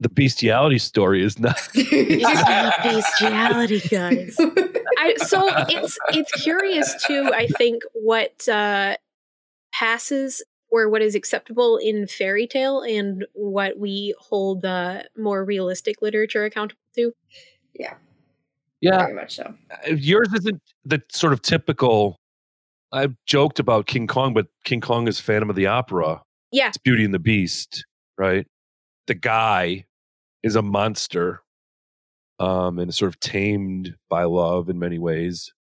the 0.00 0.08
bestiality 0.08 0.78
story 0.78 1.24
is 1.24 1.38
not 1.38 1.58
bestiality, 1.74 3.80
guys. 3.80 4.36
I, 4.98 5.14
so 5.16 5.48
it's 5.68 5.98
it's 6.10 6.32
curious 6.42 6.94
too. 7.06 7.30
I 7.34 7.48
think 7.58 7.82
what 7.94 8.48
uh, 8.48 8.96
passes 9.72 10.42
or 10.70 10.88
what 10.88 11.02
is 11.02 11.14
acceptable 11.14 11.78
in 11.78 12.06
fairy 12.06 12.46
tale 12.46 12.82
and 12.82 13.26
what 13.32 13.78
we 13.78 14.14
hold 14.18 14.62
the 14.62 15.08
more 15.16 15.44
realistic 15.44 16.02
literature 16.02 16.44
accountable 16.44 16.80
to. 16.94 17.12
Yeah. 17.74 17.94
Yeah. 18.80 18.98
Very 18.98 19.14
much 19.14 19.36
so. 19.36 19.54
Uh, 19.70 19.94
yours 19.94 20.28
isn't 20.34 20.60
the 20.84 21.02
sort 21.10 21.32
of 21.32 21.42
typical. 21.42 22.16
I've 22.92 23.14
joked 23.26 23.58
about 23.58 23.86
King 23.86 24.06
Kong, 24.06 24.34
but 24.34 24.46
King 24.64 24.80
Kong 24.80 25.08
is 25.08 25.20
Phantom 25.20 25.50
of 25.50 25.56
the 25.56 25.66
Opera. 25.66 26.22
Yeah. 26.52 26.68
It's 26.68 26.78
Beauty 26.78 27.04
and 27.04 27.14
the 27.14 27.18
Beast, 27.18 27.84
right? 28.18 28.46
The 29.06 29.14
guy 29.14 29.86
is 30.42 30.56
a 30.56 30.62
monster 30.62 31.42
um, 32.38 32.78
and 32.78 32.94
sort 32.94 33.08
of 33.08 33.20
tamed 33.20 33.96
by 34.08 34.24
love 34.24 34.68
in 34.68 34.78
many 34.78 34.98
ways. 34.98 35.52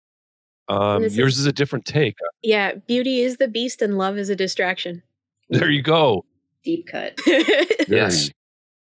Um, 0.70 1.04
yours 1.04 1.36
is, 1.36 1.40
is, 1.40 1.46
a 1.46 1.54
different 1.54 1.86
take. 1.86 2.18
Yeah, 2.44 2.76
beauty 2.88 3.22
is 3.22 3.38
the 3.38 3.48
beast 3.48 3.82
and 3.82 3.98
love 3.98 4.18
is 4.18 4.30
a 4.30 4.36
distraction. 4.36 5.02
There 5.50 5.70
you 5.70 5.82
go. 5.82 6.26
Deep 6.64 6.88
cut. 6.88 7.18
yes. 7.88 8.30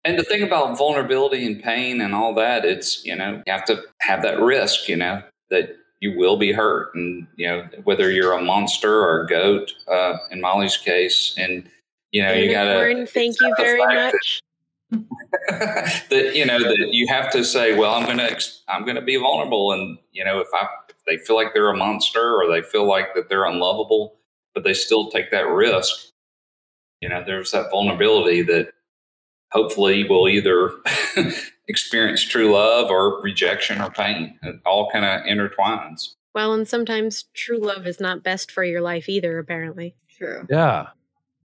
And 0.05 0.19
the 0.19 0.25
thing 0.25 0.43
about 0.43 0.77
vulnerability 0.77 1.47
and 1.47 1.63
pain 1.63 2.01
and 2.01 2.15
all 2.15 2.35
that, 2.35 2.65
it's, 2.65 3.05
you 3.05 3.15
know, 3.15 3.43
you 3.47 3.53
have 3.53 3.65
to 3.67 3.83
have 4.01 4.23
that 4.23 4.41
risk, 4.41 4.89
you 4.89 4.97
know, 4.97 5.23
that 5.51 5.77
you 6.01 6.17
will 6.17 6.37
be 6.37 6.53
hurt. 6.53 6.95
And, 6.95 7.27
you 7.37 7.47
know, 7.47 7.69
whether 7.85 8.11
you're 8.11 8.33
a 8.33 8.43
monster 8.43 9.01
or 9.01 9.23
a 9.23 9.27
goat, 9.27 9.73
uh, 9.89 10.17
in 10.31 10.41
Molly's 10.41 10.77
case, 10.77 11.35
and, 11.39 11.69
you 12.11 12.23
know, 12.23 12.33
Unicorn, 12.33 12.89
you 12.89 12.95
got 12.95 13.07
to. 13.07 13.07
Thank 13.07 13.37
you 13.41 13.55
very 13.57 13.79
much. 13.79 14.43
that 15.49 16.33
you 16.35 16.47
know 16.47 16.59
that 16.59 16.89
you 16.93 17.07
have 17.09 17.31
to 17.33 17.45
say, 17.45 17.77
well, 17.77 17.95
I'm 17.95 18.07
gonna 18.07 18.37
I'm 18.69 18.85
gonna 18.87 19.03
be 19.03 19.17
vulnerable, 19.17 19.73
and 19.73 19.99
you 20.13 20.25
know 20.25 20.41
if 20.41 20.49
I 20.55 20.67
if 20.89 20.97
they 21.07 21.19
feel 21.19 21.37
like 21.37 21.55
they're 21.55 21.71
a 21.71 21.77
monster 21.77 22.35
or 22.37 22.49
they 22.49 22.63
feel 22.63 22.87
like 22.87 23.15
that 23.15 23.29
they're 23.29 23.45
unlovable, 23.45 24.17
but 24.55 24.65
they 24.65 24.75
still 24.75 25.11
take 25.11 25.31
that 25.31 25.49
risk. 25.49 26.13
You 27.01 27.09
know, 27.09 27.23
there's 27.25 27.51
that 27.51 27.71
vulnerability 27.71 28.43
that 28.43 28.73
hopefully 29.53 30.05
will 30.09 30.29
either 30.29 30.73
experience 31.69 32.23
true 32.23 32.53
love 32.53 32.91
or 32.91 33.21
rejection 33.23 33.81
or 33.81 33.91
pain. 33.91 34.39
It 34.43 34.57
all 34.65 34.91
kind 34.91 35.05
of 35.05 35.23
intertwines. 35.23 36.15
Well, 36.35 36.53
and 36.53 36.69
sometimes 36.69 37.25
true 37.35 37.59
love 37.59 37.87
is 37.87 38.01
not 38.01 38.23
best 38.23 38.51
for 38.51 38.63
your 38.63 38.83
life 38.83 39.09
either, 39.09 39.39
apparently. 39.39 39.97
True. 40.11 40.47
Yeah. 40.51 40.89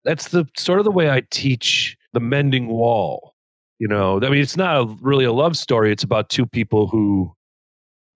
That's 0.04 0.30
the 0.30 0.48
sort 0.58 0.80
of 0.80 0.86
the 0.86 0.92
way 0.92 1.10
I 1.10 1.22
teach 1.30 1.96
the 2.14 2.20
mending 2.20 2.68
wall. 2.68 3.34
You 3.80 3.88
know, 3.88 4.18
I 4.18 4.30
mean, 4.30 4.42
it's 4.42 4.58
not 4.58 4.78
a, 4.78 4.96
really 5.02 5.26
a 5.26 5.32
love 5.32 5.56
story. 5.56 5.92
It's 5.92 6.04
about 6.04 6.30
two 6.30 6.46
people 6.46 6.88
who, 6.88 7.34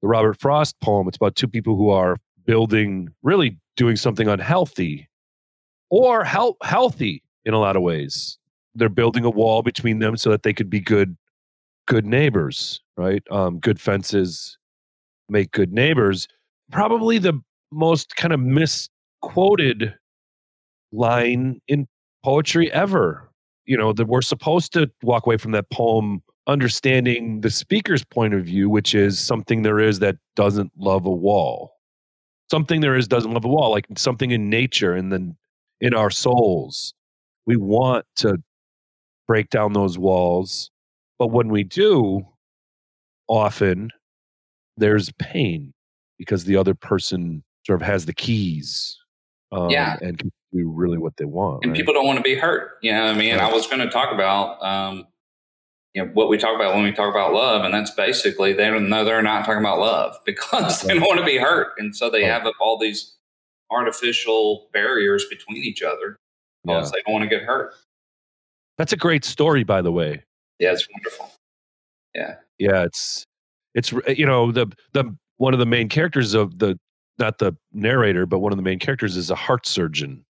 the 0.02 0.08
Robert 0.08 0.40
Frost 0.40 0.80
poem, 0.82 1.08
it's 1.08 1.18
about 1.18 1.36
two 1.36 1.48
people 1.48 1.78
who 1.78 1.90
are 1.90 2.18
building, 2.46 3.10
really 3.22 3.58
doing 3.78 3.96
something 3.96 4.28
unhealthy 4.28 5.08
or 5.90 6.24
health, 6.24 6.58
healthy 6.64 7.24
in 7.46 7.54
a 7.54 7.60
lot 7.60 7.76
of 7.76 7.82
ways. 7.82 8.38
They're 8.76 8.90
building 8.90 9.24
a 9.24 9.30
wall 9.30 9.62
between 9.62 10.00
them 10.00 10.18
so 10.18 10.32
that 10.32 10.44
they 10.44 10.54
could 10.54 10.70
be 10.70 10.82
good, 10.82 11.16
good 11.88 12.06
neighbors, 12.06 12.82
right? 12.98 13.24
Um, 13.32 13.60
good 13.60 13.80
fences 13.80 14.58
make 15.30 15.52
good 15.52 15.72
neighbors 15.72 16.28
probably 16.74 17.20
the 17.20 17.40
most 17.72 18.16
kind 18.16 18.34
of 18.34 18.40
misquoted 18.40 19.94
line 20.92 21.62
in 21.68 21.88
poetry 22.24 22.72
ever. 22.74 23.30
You 23.66 23.78
know, 23.78 23.94
that 23.94 24.08
we're 24.08 24.22
supposed 24.22 24.74
to 24.74 24.92
walk 25.04 25.26
away 25.26 25.38
from 25.38 25.52
that 25.52 25.70
poem 25.70 26.22
understanding 26.48 27.42
the 27.42 27.50
speaker's 27.50 28.04
point 28.04 28.34
of 28.34 28.46
view, 28.46 28.70
which 28.70 28.94
is 28.94 29.20
something 29.20 29.62
there 29.62 29.80
is 29.80 30.00
that 30.00 30.18
doesn't 30.36 30.72
love 30.78 31.06
a 31.06 31.12
wall. 31.12 31.78
Something 32.52 32.82
there 32.82 32.96
is 32.96 33.08
doesn't 33.08 33.32
love 33.32 33.46
a 33.46 33.50
wall, 33.50 33.72
like 33.72 33.86
something 33.98 34.32
in 34.32 34.50
nature 34.50 34.94
and 34.94 35.12
then 35.12 35.38
in 35.80 35.94
our 35.94 36.10
souls. 36.10 36.94
We 37.46 37.56
want 37.56 38.06
to 38.18 38.38
break 39.28 39.50
down 39.50 39.74
those 39.74 39.98
walls. 39.98 40.70
But 41.18 41.28
when 41.28 41.48
we 41.48 41.64
do, 41.64 42.22
often 43.28 43.90
there's 44.78 45.12
pain 45.20 45.74
because 46.18 46.46
the 46.46 46.58
other 46.58 46.74
person 46.74 47.44
sort 47.66 47.82
of 47.82 47.88
has 47.88 48.06
the 48.06 48.14
keys 48.14 48.98
um, 49.52 49.70
yeah. 49.70 49.98
and 50.02 50.18
can 50.18 50.32
do 50.54 50.72
really 50.72 50.98
what 50.98 51.18
they 51.18 51.26
want. 51.26 51.64
And 51.64 51.72
right? 51.72 51.78
people 51.78 51.94
don't 51.94 52.06
want 52.06 52.18
to 52.18 52.24
be 52.24 52.36
hurt. 52.36 52.78
You 52.82 52.94
know, 52.94 53.06
what 53.06 53.16
I 53.16 53.18
mean, 53.18 53.38
I 53.38 53.52
was 53.52 53.68
going 53.68 53.80
to 53.80 53.90
talk 53.90 54.14
about, 54.14 54.64
um, 54.64 55.08
you 55.94 56.04
know, 56.04 56.12
what 56.14 56.30
we 56.30 56.38
talk 56.38 56.56
about 56.56 56.76
when 56.76 56.84
we 56.84 56.92
talk 56.92 57.14
about 57.14 57.34
love, 57.34 57.66
and 57.66 57.74
that's 57.74 57.92
basically 57.92 58.54
they 58.54 58.70
don't 58.70 58.90
know 58.90 59.04
they're 59.04 59.22
not 59.22 59.46
talking 59.46 59.60
about 59.60 59.80
love 59.80 60.18
because 60.26 60.82
they 60.82 60.94
don't 60.94 61.08
want 61.08 61.20
to 61.20 61.26
be 61.26 61.38
hurt, 61.38 61.74
and 61.78 61.96
so 61.96 62.10
they 62.10 62.24
have 62.24 62.46
up 62.46 62.56
all 62.60 62.78
these 62.78 63.16
artificial 63.72 64.70
barriers 64.74 65.26
between 65.30 65.64
each 65.64 65.82
other 65.82 66.18
because 66.64 66.90
yeah. 66.90 66.92
they 66.98 67.04
don't 67.06 67.14
want 67.14 67.24
to 67.24 67.30
get 67.30 67.44
hurt. 67.44 67.74
That's 68.78 68.94
a 68.94 68.98
great 68.98 69.24
story, 69.26 69.64
by 69.64 69.82
the 69.82 69.92
way. 69.92 70.24
Yeah, 70.60 70.72
it's 70.72 70.88
wonderful. 70.92 71.32
Yeah, 72.16 72.36
yeah, 72.58 72.84
it's 72.84 73.26
it's 73.76 73.92
you 73.92 74.26
know 74.26 74.52
the 74.52 74.68
the 74.94 75.16
one 75.38 75.54
of 75.54 75.60
the 75.60 75.66
main 75.66 75.90
characters 75.90 76.34
of 76.34 76.60
the 76.60 76.80
not 77.20 77.38
the 77.40 77.54
narrator, 77.72 78.26
but 78.26 78.40
one 78.40 78.52
of 78.52 78.58
the 78.58 78.64
main 78.64 78.80
characters 78.80 79.18
is 79.18 79.30
a 79.30 79.36
heart 79.36 79.68
surgeon. 79.68 80.26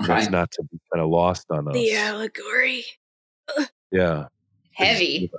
Right. 0.00 0.08
That's 0.08 0.30
not 0.30 0.50
to 0.52 0.62
be 0.64 0.78
kind 0.92 1.02
of 1.02 1.10
lost 1.10 1.46
on 1.50 1.68
us. 1.68 1.74
The 1.74 1.94
allegory. 1.94 2.84
Yeah. 3.92 4.26
Heavy. 4.72 5.30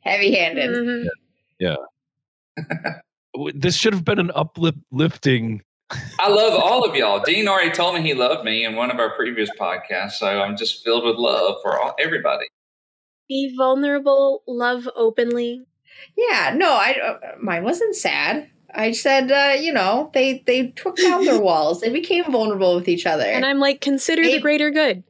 Heavy 0.00 0.34
handed. 0.34 0.70
Mm-hmm. 0.70 1.08
Yeah. 1.58 1.76
yeah. 2.56 2.94
this 3.54 3.76
should 3.76 3.92
have 3.92 4.04
been 4.04 4.18
an 4.18 4.30
uplifting. 4.34 5.62
I 6.18 6.28
love 6.28 6.58
all 6.62 6.84
of 6.84 6.96
y'all. 6.96 7.20
Dean 7.20 7.46
already 7.46 7.70
told 7.70 7.94
me 7.94 8.02
he 8.02 8.14
loved 8.14 8.44
me 8.44 8.64
in 8.64 8.74
one 8.76 8.90
of 8.90 8.98
our 8.98 9.14
previous 9.14 9.50
podcasts, 9.58 10.12
so 10.12 10.26
I'm 10.26 10.56
just 10.56 10.82
filled 10.82 11.04
with 11.04 11.16
love 11.16 11.56
for 11.62 11.78
all, 11.78 11.94
everybody. 12.00 12.46
Be 13.28 13.54
vulnerable, 13.56 14.42
love 14.46 14.88
openly, 14.96 15.66
yeah, 16.16 16.54
no, 16.56 16.72
I 16.72 16.96
uh, 17.02 17.18
mine 17.40 17.64
wasn't 17.64 17.96
sad. 17.96 18.48
I 18.74 18.92
said, 18.92 19.30
uh, 19.30 19.54
you 19.60 19.72
know, 19.72 20.10
they 20.14 20.42
they 20.46 20.68
took 20.68 20.96
down 20.96 21.24
their 21.24 21.40
walls. 21.48 21.80
They 21.80 21.90
became 21.90 22.30
vulnerable 22.30 22.74
with 22.74 22.88
each 22.88 23.06
other. 23.06 23.24
And 23.24 23.44
I'm 23.44 23.58
like, 23.58 23.80
consider 23.80 24.22
they, 24.22 24.36
the 24.36 24.40
greater 24.40 24.70
good. 24.70 25.02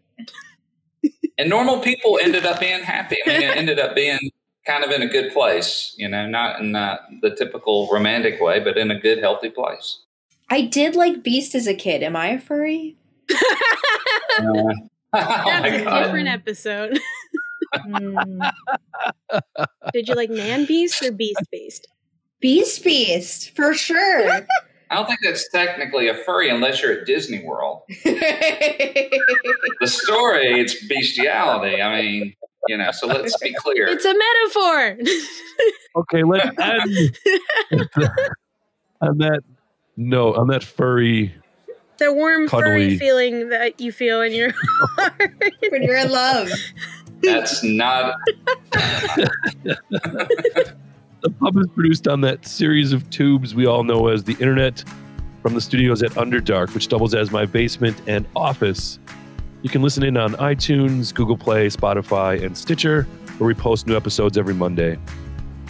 and 1.38 1.48
normal 1.48 1.80
people 1.80 2.18
ended 2.22 2.46
up 2.46 2.60
being 2.60 2.82
happy. 2.82 3.16
I 3.26 3.28
mean, 3.28 3.42
it 3.42 3.56
ended 3.56 3.78
up 3.78 3.94
being 3.94 4.18
kind 4.66 4.84
of 4.84 4.90
in 4.90 5.02
a 5.02 5.08
good 5.08 5.32
place. 5.32 5.94
You 5.96 6.08
know, 6.08 6.26
not 6.26 6.60
in 6.60 6.74
uh, 6.74 6.98
the 7.22 7.34
typical 7.34 7.88
romantic 7.92 8.40
way, 8.40 8.60
but 8.60 8.76
in 8.78 8.90
a 8.90 8.98
good, 8.98 9.18
healthy 9.18 9.50
place. 9.50 10.02
I 10.48 10.62
did 10.62 10.96
like 10.96 11.22
Beast 11.22 11.54
as 11.54 11.66
a 11.66 11.74
kid. 11.74 12.02
Am 12.02 12.16
I 12.16 12.28
a 12.28 12.40
furry? 12.40 12.96
uh, 13.30 13.34
That's 15.12 15.66
oh 15.66 15.80
a 15.80 15.84
God. 15.84 16.04
different 16.04 16.28
episode. 16.28 16.98
Mm. 17.74 18.50
Did 19.92 20.08
you 20.08 20.14
like 20.14 20.30
Man 20.30 20.66
Beast 20.66 21.02
or 21.02 21.12
Beast 21.12 21.42
Beast? 21.50 21.88
Beast 22.40 22.84
Beast, 22.84 23.54
for 23.54 23.74
sure. 23.74 24.46
I 24.90 24.94
don't 24.94 25.06
think 25.06 25.20
that's 25.22 25.48
technically 25.50 26.08
a 26.08 26.14
furry 26.14 26.48
unless 26.50 26.82
you're 26.82 26.92
at 26.92 27.06
Disney 27.06 27.44
World. 27.44 27.82
the 28.04 29.84
story, 29.84 30.60
it's 30.60 30.84
bestiality. 30.86 31.80
I 31.80 32.02
mean, 32.02 32.34
you 32.66 32.76
know, 32.76 32.90
so 32.90 33.06
let's 33.06 33.38
be 33.38 33.54
clear. 33.54 33.86
It's 33.86 34.04
a 34.04 34.14
metaphor. 34.14 34.98
okay, 36.00 36.24
let's 36.24 36.58
end 36.58 37.16
on 39.00 39.18
that 39.18 39.42
no, 39.96 40.34
on 40.34 40.48
that 40.48 40.64
furry 40.64 41.34
the 41.98 42.12
warm 42.12 42.48
cuddly. 42.48 42.64
furry 42.64 42.98
feeling 42.98 43.50
that 43.50 43.80
you 43.80 43.92
feel 43.92 44.22
in 44.22 44.32
your 44.32 44.52
heart 44.96 45.34
when 45.70 45.82
you're 45.82 45.98
in 45.98 46.10
love. 46.10 46.50
That's 47.22 47.62
not. 47.62 48.16
the 51.22 51.30
pub 51.30 51.56
is 51.56 51.66
produced 51.74 52.08
on 52.08 52.20
that 52.22 52.46
series 52.46 52.92
of 52.92 53.08
tubes 53.10 53.54
we 53.54 53.66
all 53.66 53.84
know 53.84 54.08
as 54.08 54.24
the 54.24 54.34
internet 54.34 54.82
from 55.42 55.54
the 55.54 55.60
studios 55.60 56.02
at 56.02 56.12
Underdark, 56.12 56.74
which 56.74 56.88
doubles 56.88 57.14
as 57.14 57.30
my 57.30 57.46
basement 57.46 58.00
and 58.06 58.26
office. 58.36 58.98
You 59.62 59.70
can 59.70 59.82
listen 59.82 60.02
in 60.02 60.16
on 60.16 60.32
iTunes, 60.34 61.14
Google 61.14 61.36
Play, 61.36 61.68
Spotify, 61.68 62.42
and 62.42 62.56
Stitcher, 62.56 63.02
where 63.38 63.48
we 63.48 63.54
post 63.54 63.86
new 63.86 63.96
episodes 63.96 64.38
every 64.38 64.54
Monday. 64.54 64.98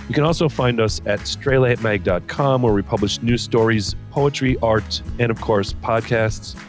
You 0.08 0.14
can 0.14 0.24
also 0.24 0.48
find 0.48 0.80
us 0.80 1.00
at 1.06 1.20
straylightmag.com, 1.20 2.62
where 2.62 2.72
we 2.72 2.82
publish 2.82 3.22
news 3.22 3.42
stories, 3.42 3.94
poetry, 4.10 4.56
art, 4.62 5.02
and 5.18 5.30
of 5.30 5.40
course, 5.40 5.72
podcasts. 5.74 6.60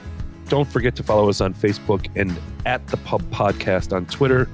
Don't 0.48 0.68
forget 0.68 0.96
to 0.98 1.04
follow 1.04 1.30
us 1.30 1.42
on 1.42 1.54
Facebook 1.54 2.08
and 2.16 2.38
at 2.66 2.86
the 2.88 2.98
Pub 2.98 3.22
Podcast 3.32 3.96
on 3.96 4.06
Twitter. 4.06 4.48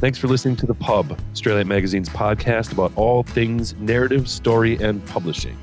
Thanks 0.00 0.16
for 0.16 0.28
listening 0.28 0.56
to 0.56 0.66
The 0.66 0.72
Pub, 0.72 1.20
Straylight 1.34 1.66
Magazine's 1.66 2.08
podcast 2.08 2.72
about 2.72 2.90
all 2.96 3.22
things 3.22 3.74
narrative, 3.74 4.30
story, 4.30 4.78
and 4.82 5.04
publishing. 5.04 5.58